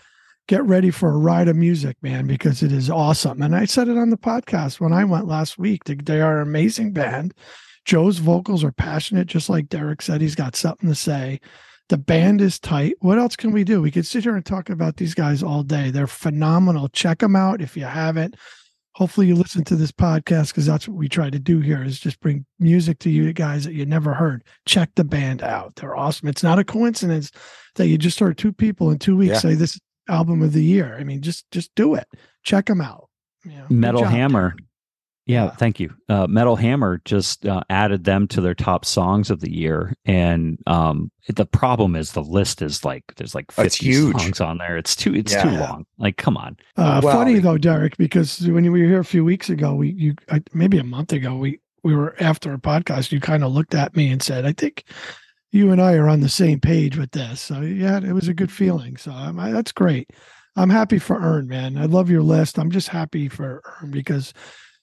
get 0.48 0.64
ready 0.64 0.90
for 0.90 1.10
a 1.10 1.18
ride 1.18 1.46
of 1.48 1.56
music, 1.56 1.96
man, 2.02 2.26
because 2.26 2.62
it 2.62 2.72
is 2.72 2.88
awesome. 2.90 3.42
And 3.42 3.54
I 3.54 3.64
said 3.66 3.88
it 3.88 3.98
on 3.98 4.10
the 4.10 4.16
podcast 4.16 4.80
when 4.80 4.92
I 4.92 5.04
went 5.04 5.26
last 5.26 5.58
week. 5.58 5.84
They, 5.84 5.94
they 5.94 6.20
are 6.20 6.40
an 6.40 6.48
amazing 6.48 6.92
band. 6.92 7.34
Joe's 7.84 8.18
vocals 8.18 8.64
are 8.64 8.72
passionate, 8.72 9.26
just 9.26 9.48
like 9.48 9.68
Derek 9.68 10.02
said. 10.02 10.20
He's 10.20 10.34
got 10.34 10.56
something 10.56 10.88
to 10.88 10.94
say. 10.94 11.40
The 11.88 11.96
band 11.98 12.40
is 12.42 12.58
tight. 12.58 12.94
What 13.00 13.18
else 13.18 13.34
can 13.34 13.50
we 13.50 13.64
do? 13.64 13.80
We 13.80 13.90
could 13.90 14.06
sit 14.06 14.24
here 14.24 14.36
and 14.36 14.44
talk 14.44 14.68
about 14.68 14.96
these 14.98 15.14
guys 15.14 15.42
all 15.42 15.62
day. 15.62 15.90
They're 15.90 16.06
phenomenal. 16.06 16.88
Check 16.88 17.20
them 17.20 17.34
out 17.34 17.62
if 17.62 17.76
you 17.76 17.84
haven't. 17.84 18.36
Hopefully 18.94 19.28
you 19.28 19.34
listen 19.36 19.64
to 19.64 19.76
this 19.76 19.92
podcast 19.92 20.48
because 20.48 20.66
that's 20.66 20.86
what 20.88 20.98
we 20.98 21.08
try 21.08 21.30
to 21.30 21.38
do 21.38 21.60
here 21.60 21.82
is 21.82 22.00
just 22.00 22.20
bring 22.20 22.44
music 22.58 22.98
to 22.98 23.10
you 23.10 23.32
guys 23.32 23.64
that 23.64 23.72
you 23.74 23.86
never 23.86 24.12
heard. 24.12 24.42
Check 24.66 24.90
the 24.96 25.04
band 25.04 25.42
out. 25.42 25.76
They're 25.76 25.96
awesome. 25.96 26.28
It's 26.28 26.42
not 26.42 26.58
a 26.58 26.64
coincidence 26.64 27.30
that 27.76 27.86
you 27.86 27.96
just 27.96 28.18
heard 28.18 28.36
two 28.36 28.52
people 28.52 28.90
in 28.90 28.98
two 28.98 29.16
weeks 29.16 29.34
Yeah. 29.34 29.38
say 29.38 29.54
this 29.54 29.78
album 30.08 30.42
of 30.42 30.52
the 30.52 30.64
year. 30.64 30.96
I 30.98 31.04
mean, 31.04 31.22
just 31.22 31.48
just 31.52 31.70
do 31.76 31.94
it. 31.94 32.08
Check 32.42 32.66
them 32.66 32.80
out. 32.80 33.08
You 33.44 33.52
know, 33.52 33.66
Metal 33.70 34.04
Hammer. 34.04 34.56
Derek. 35.28 35.38
Yeah, 35.38 35.44
Yeah. 35.52 35.56
thank 35.56 35.78
you. 35.80 35.94
Uh, 36.08 36.26
Metal 36.26 36.56
Hammer 36.56 37.00
just 37.04 37.46
uh, 37.46 37.62
added 37.70 38.04
them 38.04 38.26
to 38.28 38.40
their 38.40 38.54
top 38.54 38.84
songs 38.84 39.30
of 39.30 39.40
the 39.40 39.54
year, 39.54 39.94
and 40.04 40.58
um, 40.66 41.10
the 41.28 41.46
problem 41.46 41.94
is 41.96 42.12
the 42.12 42.22
list 42.22 42.62
is 42.62 42.84
like 42.84 43.04
there's 43.16 43.34
like 43.34 43.46
It's 43.48 43.76
fifty 43.76 43.86
huge. 43.86 44.20
songs 44.20 44.40
on 44.40 44.58
there. 44.58 44.76
It's 44.76 44.96
too 44.96 45.14
it's 45.14 45.34
too 45.34 45.50
long. 45.50 45.86
Like, 45.98 46.16
come 46.16 46.36
on. 46.36 46.56
Uh, 46.76 47.00
Well, 47.04 47.14
funny 47.14 47.38
though, 47.38 47.58
Derek, 47.58 47.96
because 47.96 48.40
when 48.48 48.64
you 48.64 48.72
were 48.72 48.78
here 48.78 49.00
a 49.00 49.04
few 49.04 49.24
weeks 49.24 49.50
ago, 49.50 49.74
we 49.74 49.90
you 49.92 50.14
I, 50.30 50.42
maybe 50.54 50.78
a 50.78 50.84
month 50.84 51.12
ago, 51.12 51.36
we 51.36 51.60
we 51.84 51.94
were 51.94 52.16
after 52.20 52.52
a 52.52 52.58
podcast. 52.58 53.12
You 53.12 53.20
kind 53.20 53.44
of 53.44 53.52
looked 53.52 53.74
at 53.74 53.94
me 53.94 54.10
and 54.10 54.22
said, 54.22 54.44
"I 54.46 54.52
think 54.52 54.84
you 55.52 55.70
and 55.70 55.80
I 55.80 55.94
are 55.94 56.08
on 56.08 56.20
the 56.20 56.28
same 56.28 56.60
page 56.60 56.96
with 56.96 57.12
this." 57.12 57.40
So 57.40 57.60
yeah, 57.60 57.98
it 57.98 58.12
was 58.12 58.28
a 58.28 58.34
good 58.34 58.50
feeling. 58.52 58.96
So 58.96 59.12
um, 59.12 59.38
I, 59.38 59.52
that's 59.52 59.72
great. 59.72 60.10
I'm 60.56 60.70
happy 60.70 60.98
for 60.98 61.16
Urne, 61.20 61.46
man. 61.46 61.78
I 61.78 61.84
love 61.84 62.10
your 62.10 62.22
list. 62.22 62.58
I'm 62.58 62.70
just 62.72 62.88
happy 62.88 63.28
for 63.28 63.62
Urne 63.80 63.92
because 63.92 64.32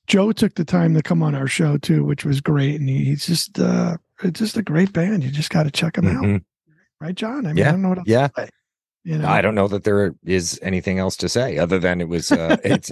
Joe 0.08 0.32
took 0.32 0.56
the 0.56 0.66
time 0.66 0.94
to 0.94 1.02
come 1.02 1.24
on 1.24 1.36
our 1.36 1.48
show 1.48 1.78
too, 1.78 2.04
which 2.04 2.26
was 2.26 2.42
great, 2.42 2.80
and 2.80 2.88
he, 2.90 3.06
he's 3.06 3.26
just 3.26 3.60
uh, 3.60 3.98
it's 4.24 4.40
just 4.40 4.58
a 4.58 4.62
great 4.64 4.94
band. 4.94 5.24
You 5.24 5.32
just 5.32 5.50
got 5.50 5.64
to 5.64 5.72
check 5.72 5.94
them 5.96 6.08
out, 6.08 6.24
Mhm. 6.24 6.44
right, 7.02 7.16
John? 7.16 7.46
I 7.46 7.50
mean, 7.50 7.58
Yeah, 7.58 7.70
I 7.70 7.72
don't 7.72 7.82
know 7.82 7.90
what 7.90 7.98
else 8.00 8.08
yeah. 8.08 8.28
say. 8.38 8.50
You 9.04 9.20
know, 9.20 9.28
I 9.28 9.42
don't 9.42 9.54
know 9.54 9.68
that 9.68 9.84
there 9.84 10.16
is 10.26 10.60
anything 10.64 10.98
else 10.98 11.16
to 11.18 11.30
say 11.30 11.60
other 11.60 11.78
than 11.78 12.02
it 12.02 12.08
was 12.10 12.32
uh, 12.32 12.58
it's 12.64 12.90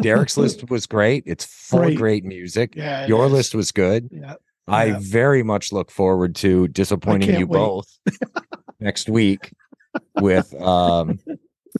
Derek's 0.00 0.36
list 0.38 0.70
was 0.70 0.86
great. 0.86 1.24
It's 1.26 1.44
full 1.44 1.80
Great. 1.80 1.92
of 1.92 1.98
great 1.98 2.24
music. 2.24 2.74
Yeah, 2.74 3.06
Your 3.06 3.26
is. 3.26 3.32
list 3.32 3.54
was 3.54 3.70
good. 3.70 4.08
Yeah. 4.10 4.34
I 4.66 4.86
Yeah. 4.86 4.98
very 5.00 5.42
much 5.42 5.72
look 5.72 5.90
forward 5.90 6.34
to 6.36 6.68
disappointing 6.68 7.38
you 7.38 7.46
wait. 7.46 7.58
both 7.58 7.86
next 8.80 9.10
week 9.10 9.52
with 10.20 10.54
um, 10.60 11.18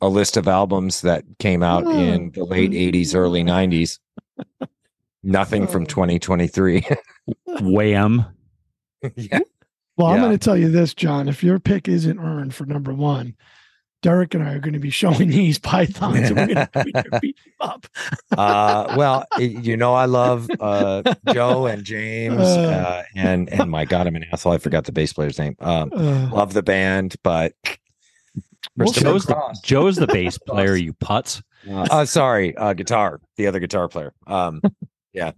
a 0.02 0.08
list 0.08 0.36
of 0.36 0.46
albums 0.48 1.00
that 1.00 1.24
came 1.38 1.62
out 1.62 1.84
in 1.86 2.32
the 2.32 2.44
late 2.44 2.72
80s, 2.72 3.14
early 3.14 3.42
90s. 3.42 3.98
Nothing 5.22 5.66
from 5.66 5.82
Oh. 5.82 5.86
2023. 5.86 6.86
Wham! 7.60 8.24
yeah. 9.16 9.40
Well, 9.96 10.08
I'm 10.08 10.16
Yeah. 10.16 10.20
going 10.26 10.38
to 10.38 10.44
tell 10.44 10.56
you 10.56 10.70
this, 10.70 10.94
John. 10.94 11.28
If 11.28 11.42
your 11.42 11.58
pick 11.58 11.88
isn't 11.88 12.18
earned 12.18 12.54
for 12.54 12.64
number 12.66 12.92
one, 12.92 13.34
Derek 14.02 14.34
and 14.34 14.44
I 14.44 14.52
are 14.52 14.58
going 14.60 14.74
to 14.74 14.78
be 14.78 14.90
showing 14.90 15.28
these 15.30 15.58
pythons 15.58 16.30
and 16.30 16.36
we're 16.36 16.46
going 16.54 16.68
to 16.72 16.84
beat, 16.84 17.20
beat 17.22 17.36
them 17.36 17.52
up. 17.60 17.86
Uh, 18.36 18.94
well, 18.96 19.24
you 19.38 19.76
know, 19.76 19.94
I 19.94 20.04
love 20.04 20.48
uh, 20.60 21.02
Joe 21.32 21.66
and 21.66 21.82
James, 21.82 22.40
uh, 22.40 23.02
and 23.16 23.48
and 23.52 23.70
my 23.70 23.84
God, 23.84 24.06
I'm 24.06 24.14
an 24.16 24.26
asshole. 24.32 24.52
I 24.52 24.58
forgot 24.58 24.84
the 24.84 24.92
bass 24.92 25.12
player's 25.14 25.38
name. 25.38 25.56
Um, 25.60 25.90
Uh, 25.94 26.28
love 26.30 26.52
the 26.52 26.62
band, 26.62 27.16
but 27.22 27.54
We'll 28.76 28.92
Joe's 28.92 29.24
the, 29.24 29.58
Joe's 29.64 29.96
the 29.96 30.06
bass 30.08 30.36
player, 30.38 30.76
you 30.76 30.92
putz. 30.92 31.42
Uh, 31.70 32.04
sorry, 32.06 32.56
uh, 32.56 32.72
guitar, 32.72 33.20
the 33.36 33.46
other 33.46 33.58
guitar 33.60 33.88
player. 33.88 34.12
Um, 34.26 34.60
yeah, 35.12 35.32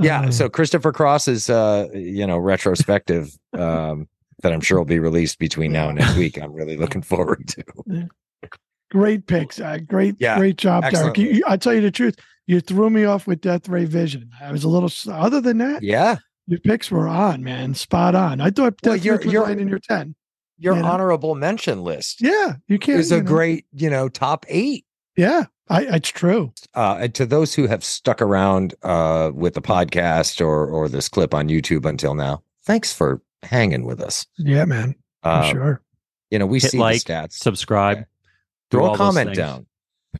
yeah. 0.00 0.22
uh, 0.22 0.30
So 0.30 0.48
Christopher 0.48 0.92
Cross 0.92 1.28
is, 1.28 1.50
uh, 1.50 1.88
you 1.94 2.26
know, 2.26 2.38
retrospective 2.38 3.30
um, 3.52 4.08
that 4.42 4.52
I'm 4.52 4.60
sure 4.60 4.78
will 4.78 4.84
be 4.84 4.98
released 4.98 5.38
between 5.38 5.72
now 5.72 5.88
and 5.90 5.98
next 5.98 6.16
week. 6.16 6.38
I'm 6.40 6.52
really 6.52 6.76
looking 6.76 7.02
forward 7.02 7.46
to. 7.48 8.08
great 8.90 9.26
picks. 9.26 9.60
Uh, 9.60 9.78
great, 9.86 10.16
Yeah, 10.18 10.38
great 10.38 10.56
job, 10.56 10.84
excellent 10.84 11.16
Derek. 11.16 11.36
You, 11.36 11.42
I 11.46 11.56
tell 11.56 11.74
you 11.74 11.80
the 11.80 11.90
truth, 11.90 12.16
you 12.46 12.60
threw 12.60 12.90
me 12.90 13.04
off 13.04 13.26
with 13.26 13.40
Death 13.40 13.68
Ray 13.68 13.84
Vision. 13.84 14.30
I 14.42 14.50
was 14.52 14.64
a 14.64 14.68
little. 14.68 14.90
Other 15.12 15.40
than 15.40 15.58
that, 15.58 15.82
Yeah, 15.82 16.16
your 16.46 16.58
picks 16.60 16.90
were 16.90 17.06
on, 17.08 17.44
man, 17.44 17.74
spot 17.74 18.14
on. 18.14 18.40
I 18.40 18.50
thought 18.50 18.74
Well, 18.82 18.96
Death 18.96 19.04
you're- 19.04 19.18
Ray 19.18 19.24
was 19.24 19.32
you're- 19.32 19.46
right 19.46 19.58
in 19.58 19.68
your 19.68 19.78
ten. 19.78 20.14
your 20.58 20.74
You 20.76 20.82
know? 20.82 20.88
honorable 20.88 21.34
mention 21.34 21.82
list 21.84 22.20
Yeah, 22.20 22.54
you 22.66 22.78
can't. 22.78 22.98
is 23.00 23.12
a 23.12 23.18
know, 23.18 23.22
great, 23.24 23.66
you 23.72 23.88
know, 23.90 24.08
top 24.08 24.44
eight. 24.48 24.84
Yeah, 25.16 25.44
I, 25.70 25.82
it's 25.96 26.08
true. 26.10 26.52
uh, 26.74 27.06
to 27.08 27.24
those 27.24 27.54
who 27.54 27.66
have 27.68 27.82
stuck 27.84 28.20
around 28.20 28.74
uh, 28.82 29.30
with 29.32 29.54
the 29.54 29.62
podcast 29.62 30.44
or 30.44 30.66
or 30.66 30.88
this 30.88 31.08
clip 31.08 31.32
on 31.32 31.48
YouTube 31.48 31.86
until 31.86 32.14
now, 32.14 32.42
thanks 32.64 32.92
for 32.92 33.22
hanging 33.44 33.84
with 33.84 34.00
us. 34.00 34.26
Yeah, 34.36 34.64
man, 34.64 34.94
for 35.22 35.28
Um, 35.30 35.50
sure. 35.50 35.82
You 36.30 36.38
know, 36.38 36.46
we 36.46 36.58
Hit 36.60 36.72
see 36.72 36.78
like, 36.78 37.04
the 37.04 37.12
stats. 37.12 37.32
Subscribe. 37.34 37.98
Yeah. 37.98 38.04
Throw 38.70 38.92
a 38.92 38.96
comment 38.96 39.34
down. 39.34 39.66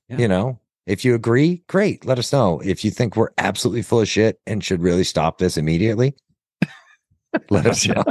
Yeah. 0.08 0.18
You 0.18 0.28
know, 0.28 0.60
if 0.86 1.04
you 1.04 1.14
agree, 1.14 1.62
great. 1.68 2.04
Let 2.04 2.18
us 2.18 2.32
know. 2.32 2.60
If 2.64 2.84
you 2.84 2.90
think 2.90 3.14
we're 3.16 3.30
absolutely 3.38 3.82
full 3.82 4.00
of 4.00 4.08
shit 4.08 4.40
and 4.46 4.62
should 4.64 4.82
really 4.82 5.04
stop 5.04 5.38
this 5.38 5.56
immediately, 5.56 6.14
let 7.50 7.66
us 7.66 7.86
know. 7.86 8.04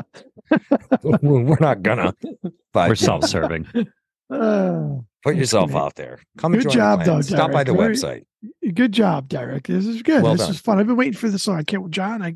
we're 1.22 1.58
not 1.60 1.82
gonna. 1.84 2.14
But 2.74 2.90
We're 2.90 2.96
self-serving. 2.96 3.68
Uh, 4.30 5.00
Put 5.24 5.36
yourself 5.36 5.76
out 5.76 5.96
there. 5.96 6.20
Come 6.38 6.54
and 6.54 6.64
Good 6.64 6.72
join 6.72 6.80
the 6.80 6.80
job, 6.80 7.04
clan. 7.04 7.16
though, 7.18 7.22
Stop 7.22 7.52
by 7.52 7.64
the 7.64 7.74
Very- 7.74 7.94
website. 7.96 8.24
Good 8.74 8.92
job, 8.94 9.28
Derek. 9.28 9.68
This 9.68 9.86
is 9.86 10.02
good. 10.02 10.24
Well 10.24 10.34
this 10.34 10.44
done. 10.44 10.52
is 10.52 10.60
fun. 10.62 10.80
I've 10.80 10.88
been 10.88 10.96
waiting 10.96 11.14
for 11.18 11.28
this 11.30 11.44
song. 11.44 11.58
I 11.58 11.64
can't, 11.64 11.90
John. 11.92 12.22
I, 12.22 12.36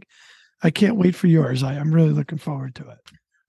I 0.62 0.70
can't 0.70 0.98
wait 0.98 1.16
for 1.16 1.28
yours. 1.28 1.64
I, 1.64 1.76
I'm 1.76 1.94
really 1.94 2.10
looking 2.10 2.38
forward 2.38 2.76
to 2.76 2.90
it. 2.90 2.98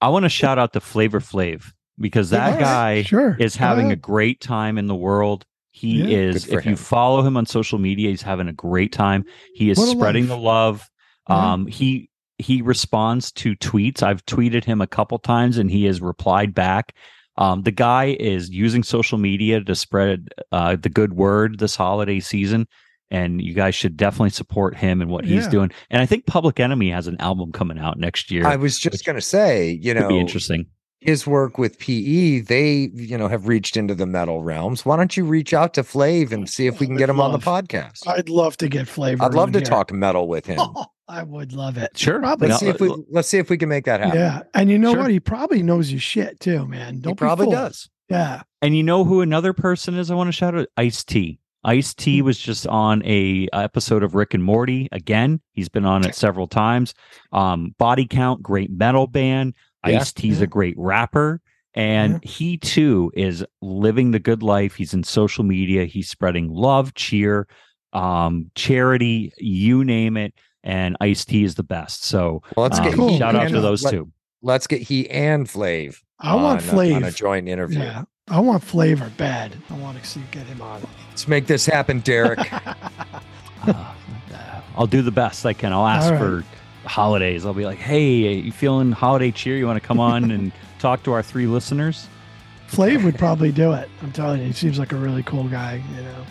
I 0.01 0.09
want 0.11 0.25
to 0.25 0.29
shout 0.29 0.59
out 0.59 0.73
to 0.75 0.81
Flavor 0.81 1.19
Flav 1.19 1.73
because 1.99 2.31
that 2.31 2.45
All 2.47 2.53
right, 2.53 2.61
guy 2.61 3.03
sure 3.03 3.37
is 3.41 3.57
Go 3.57 3.65
having 3.65 3.91
a 3.91 3.97
great 3.97 4.41
time 4.41 4.79
in 4.79 4.87
the 4.87 4.95
world. 4.95 5.45
He 5.73 6.03
Yeah. 6.03 6.19
is, 6.19 6.45
Good 6.45 6.53
for 6.53 6.59
if 6.61 6.67
you 6.67 6.77
follow 6.77 7.23
him 7.23 7.37
on 7.37 7.47
social 7.47 7.81
media, 7.81 8.11
he's 8.11 8.23
having 8.23 8.47
a 8.47 8.53
great 8.53 8.93
time. 8.93 9.25
He 9.55 9.71
is 9.71 9.79
spreading 9.91 10.25
life. 10.25 10.29
the 10.29 10.37
love. 10.39 10.89
Yeah. 11.29 11.53
Um, 11.55 11.67
he 11.67 12.09
he 12.39 12.63
responds 12.63 13.33
to 13.33 13.57
tweets. 13.57 14.03
I've 14.03 14.25
tweeted 14.27 14.65
him 14.65 14.81
a 14.81 14.87
couple 14.87 15.19
times 15.19 15.59
and 15.59 15.69
he 15.71 15.85
has 15.87 16.01
replied 16.01 16.55
back. 16.55 16.95
Um, 17.37 17.63
the 17.63 17.73
guy 17.73 18.17
is 18.19 18.51
using 18.51 18.83
social 18.83 19.19
media 19.19 19.61
to 19.61 19.75
spread 19.75 20.29
uh, 20.53 20.77
the 20.77 20.89
good 20.89 21.15
word 21.15 21.59
this 21.59 21.75
holiday 21.77 22.21
season, 22.21 22.67
and 23.11 23.41
you 23.43 23.55
guys 23.55 23.75
should 23.75 23.97
definitely 23.97 24.31
support 24.31 24.77
him 24.77 25.01
and 25.01 25.11
what 25.11 25.25
he's 25.25 25.49
doing. 25.49 25.71
And 25.91 26.01
I 26.01 26.07
think 26.07 26.27
Public 26.27 26.61
Enemy 26.61 26.91
has 26.91 27.07
an 27.07 27.17
album 27.21 27.51
coming 27.53 27.79
out 27.79 27.99
next 27.99 28.31
year. 28.31 28.47
I 28.47 28.57
was 28.57 28.79
just 28.79 29.05
going 29.05 29.17
to 29.17 29.23
say, 29.23 29.79
you 29.83 29.95
know, 29.95 30.09
be 30.09 30.19
interesting. 30.19 30.67
his 31.01 31.27
work 31.27 31.59
with 31.59 31.79
PE, 31.81 32.41
they, 32.41 32.91
you 32.95 33.19
know, 33.19 33.29
have 33.29 33.47
reached 33.49 33.77
into 33.77 33.95
the 33.95 34.07
metal 34.07 34.43
realms. 34.43 34.85
Why 34.87 34.97
don't 34.97 35.17
you 35.17 35.25
reach 35.25 35.53
out 35.53 35.75
to 35.75 35.83
Flav 35.83 36.31
and 36.33 36.49
see 36.49 36.67
if 36.67 36.79
we 36.81 36.87
can 36.87 36.95
I'd 36.97 37.01
get 37.01 37.11
him 37.11 37.21
on 37.21 37.33
the 37.33 37.39
podcast? 37.39 38.07
I'd 38.07 38.29
love 38.29 38.57
to 38.59 38.69
get 38.69 38.89
flavor. 38.89 39.25
I'd 39.25 39.35
love 39.35 39.53
to 39.53 39.59
here. 39.59 39.67
talk 39.67 39.93
metal 39.93 40.29
with 40.29 40.47
him. 40.53 40.61
I 41.09 41.23
would 41.23 41.53
love 41.53 41.77
it. 41.77 41.97
Sure. 41.97 42.19
Probably. 42.19 42.49
Let's 42.49 42.61
see 42.61 42.69
if 42.69 42.81
we 42.81 42.95
let's 43.11 43.29
see 43.29 43.39
if 43.39 43.51
we 43.51 43.59
can 43.59 43.69
make 43.69 43.85
that 43.85 44.01
happen. 44.01 44.19
Yeah. 44.19 44.43
And 44.55 44.71
you 44.71 44.79
know 44.79 44.93
Sure. 44.93 45.03
what? 45.03 45.11
He 45.11 45.21
probably 45.21 45.63
knows 45.63 45.89
his 45.91 46.03
shit 46.03 46.41
too, 46.41 46.67
man. 46.67 47.01
Don't 47.01 47.13
he 47.13 47.17
probably 47.17 47.47
fooled. 47.47 47.55
does. 47.57 47.91
Yeah. 48.09 48.43
And 48.63 48.77
you 48.77 48.83
know 48.83 49.05
who 49.05 49.21
another 49.21 49.53
person 49.53 49.95
is? 49.97 50.11
I 50.11 50.15
want 50.15 50.29
to 50.29 50.33
shout 50.33 50.55
out 50.57 50.67
Ice 50.77 51.05
T. 51.05 51.41
Ice 51.65 51.95
T 51.95 52.19
Hmm. 52.21 52.25
was 52.27 52.39
just 52.39 52.67
on 52.67 53.03
a 53.05 53.49
episode 53.53 54.03
of 54.03 54.15
Rick 54.15 54.35
and 54.35 54.43
Morty 54.45 54.89
again. 54.93 55.41
He's 55.53 55.69
been 55.69 55.85
on 55.87 56.07
it 56.07 56.15
several 56.15 56.47
times. 56.47 56.95
Um, 57.33 57.75
Body 57.79 58.07
Count, 58.07 58.43
great 58.43 58.71
metal 58.71 59.07
band. 59.07 59.55
Yeah. 59.87 59.99
Ice 60.01 60.13
T's 60.13 60.39
Yeah. 60.39 60.45
a 60.45 60.47
great 60.47 60.75
rapper, 60.79 61.41
and 61.75 62.23
he 62.25 62.57
too 62.59 63.11
is 63.15 63.45
living 63.63 64.11
the 64.11 64.19
good 64.19 64.43
life. 64.43 64.75
He's 64.77 64.95
in 64.95 65.03
social 65.05 65.45
media. 65.45 65.85
He's 65.87 66.09
spreading 66.09 66.49
love, 66.51 66.95
cheer, 66.95 67.47
um, 67.93 68.51
charity, 68.55 69.33
you 69.39 69.85
name 69.85 70.17
it. 70.17 70.35
And 70.65 70.97
Ice 71.01 71.25
T 71.25 71.45
is 71.45 71.55
the 71.55 71.63
best. 71.63 72.05
So 72.05 72.43
Well, 72.57 72.65
let's 72.65 72.79
um, 72.79 72.85
get 72.87 72.95
Cool. 72.95 73.17
shout 73.19 73.37
out 73.37 73.45
and- 73.47 73.55
to 73.55 73.61
those 73.61 73.85
let- 73.85 73.91
two. 73.93 74.11
Let's 74.43 74.67
get 74.67 74.83
he 74.83 75.09
and 75.11 75.47
Flav. 75.47 76.01
I 76.21 76.35
want 76.35 76.67
on, 76.69 76.79
uh, 76.93 76.97
on 76.97 77.05
a 77.05 77.11
joint 77.11 77.49
interview. 77.49 77.79
Yeah. 77.81 78.05
I 78.29 78.41
want 78.41 78.63
flavor 78.63 79.11
bad. 79.17 79.55
I 79.71 79.75
want 79.75 79.99
to 80.03 80.07
see 80.09 80.23
get 80.33 80.47
him 80.47 80.61
on. 80.63 80.83
Let's 81.11 81.29
make 81.29 81.47
this 81.47 81.65
happen, 81.67 82.01
Derek. 82.01 82.41
Uh, 83.67 83.95
I'll 84.77 84.87
do 84.87 85.01
the 85.03 85.11
best 85.11 85.47
I 85.47 85.53
can. 85.55 85.73
I'll 85.73 85.87
ask 85.87 86.07
All 86.07 86.13
right. 86.13 86.45
for 86.85 86.89
holidays. 86.89 87.47
I'll 87.47 87.55
be 87.55 87.65
like, 87.65 87.79
"Hey, 87.79 88.35
you 88.35 88.53
feeling 88.53 88.93
holiday 88.93 89.31
cheer? 89.31 89.57
You 89.57 89.67
want 89.67 89.81
to 89.81 89.87
come 89.87 90.01
on 90.01 90.31
and 90.31 90.53
talk 90.79 91.03
to 91.05 91.13
our 91.13 91.23
three 91.23 91.47
listeners?" 91.47 92.07
Flav 92.69 93.05
would 93.05 93.17
probably 93.19 93.53
do 93.53 93.73
it. 93.73 93.89
I'm 94.03 94.13
telling 94.13 94.41
you, 94.41 94.49
he 94.49 94.53
seems 94.53 94.79
like 94.79 94.93
a 94.93 94.97
really 94.97 95.23
cool 95.23 95.45
guy. 95.45 95.83
You 95.97 96.03
know. 96.03 96.25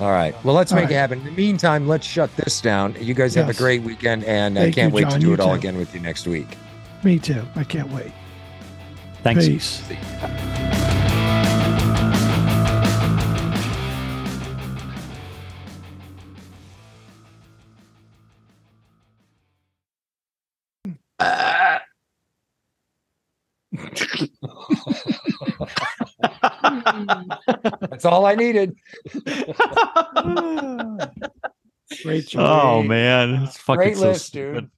All 0.00 0.10
right. 0.10 0.34
Well, 0.44 0.54
let's 0.54 0.72
All 0.72 0.76
make 0.76 0.86
right. 0.86 0.92
it 0.92 0.96
happen. 0.96 1.18
In 1.18 1.26
the 1.26 1.30
meantime, 1.32 1.86
let's 1.86 2.06
shut 2.06 2.34
this 2.36 2.60
down. 2.62 2.96
You 2.98 3.12
guys 3.12 3.34
have 3.34 3.50
a 3.50 3.54
great 3.54 3.82
weekend, 3.82 4.24
and 4.24 4.58
I 4.58 4.70
can't 4.70 4.92
you, 4.92 5.04
wait 5.04 5.10
to 5.10 5.18
do 5.18 5.28
You 5.28 5.34
it 5.34 5.40
all 5.40 5.52
again 5.52 5.76
with 5.76 5.94
you 5.94 6.00
next 6.00 6.26
week. 6.26 6.56
Me 7.04 7.18
too. 7.18 7.44
I 7.54 7.64
can't 7.64 7.90
wait. 7.90 8.12
Thanks. 9.22 9.46
Peace. 9.46 9.82
Hmm. 26.62 27.79
That's 28.00 28.14
all 28.14 28.24
I 28.24 28.34
needed. 28.34 28.78
Great 32.02 32.24
oh, 32.24 32.28
job. 32.28 32.64
Oh 32.64 32.82
man, 32.82 33.42
it's 33.42 33.58
fucking 33.58 33.78
Great 33.78 33.96
so 33.98 34.08
list, 34.08 34.24
stupid. 34.28 34.62
dude. 34.62 34.70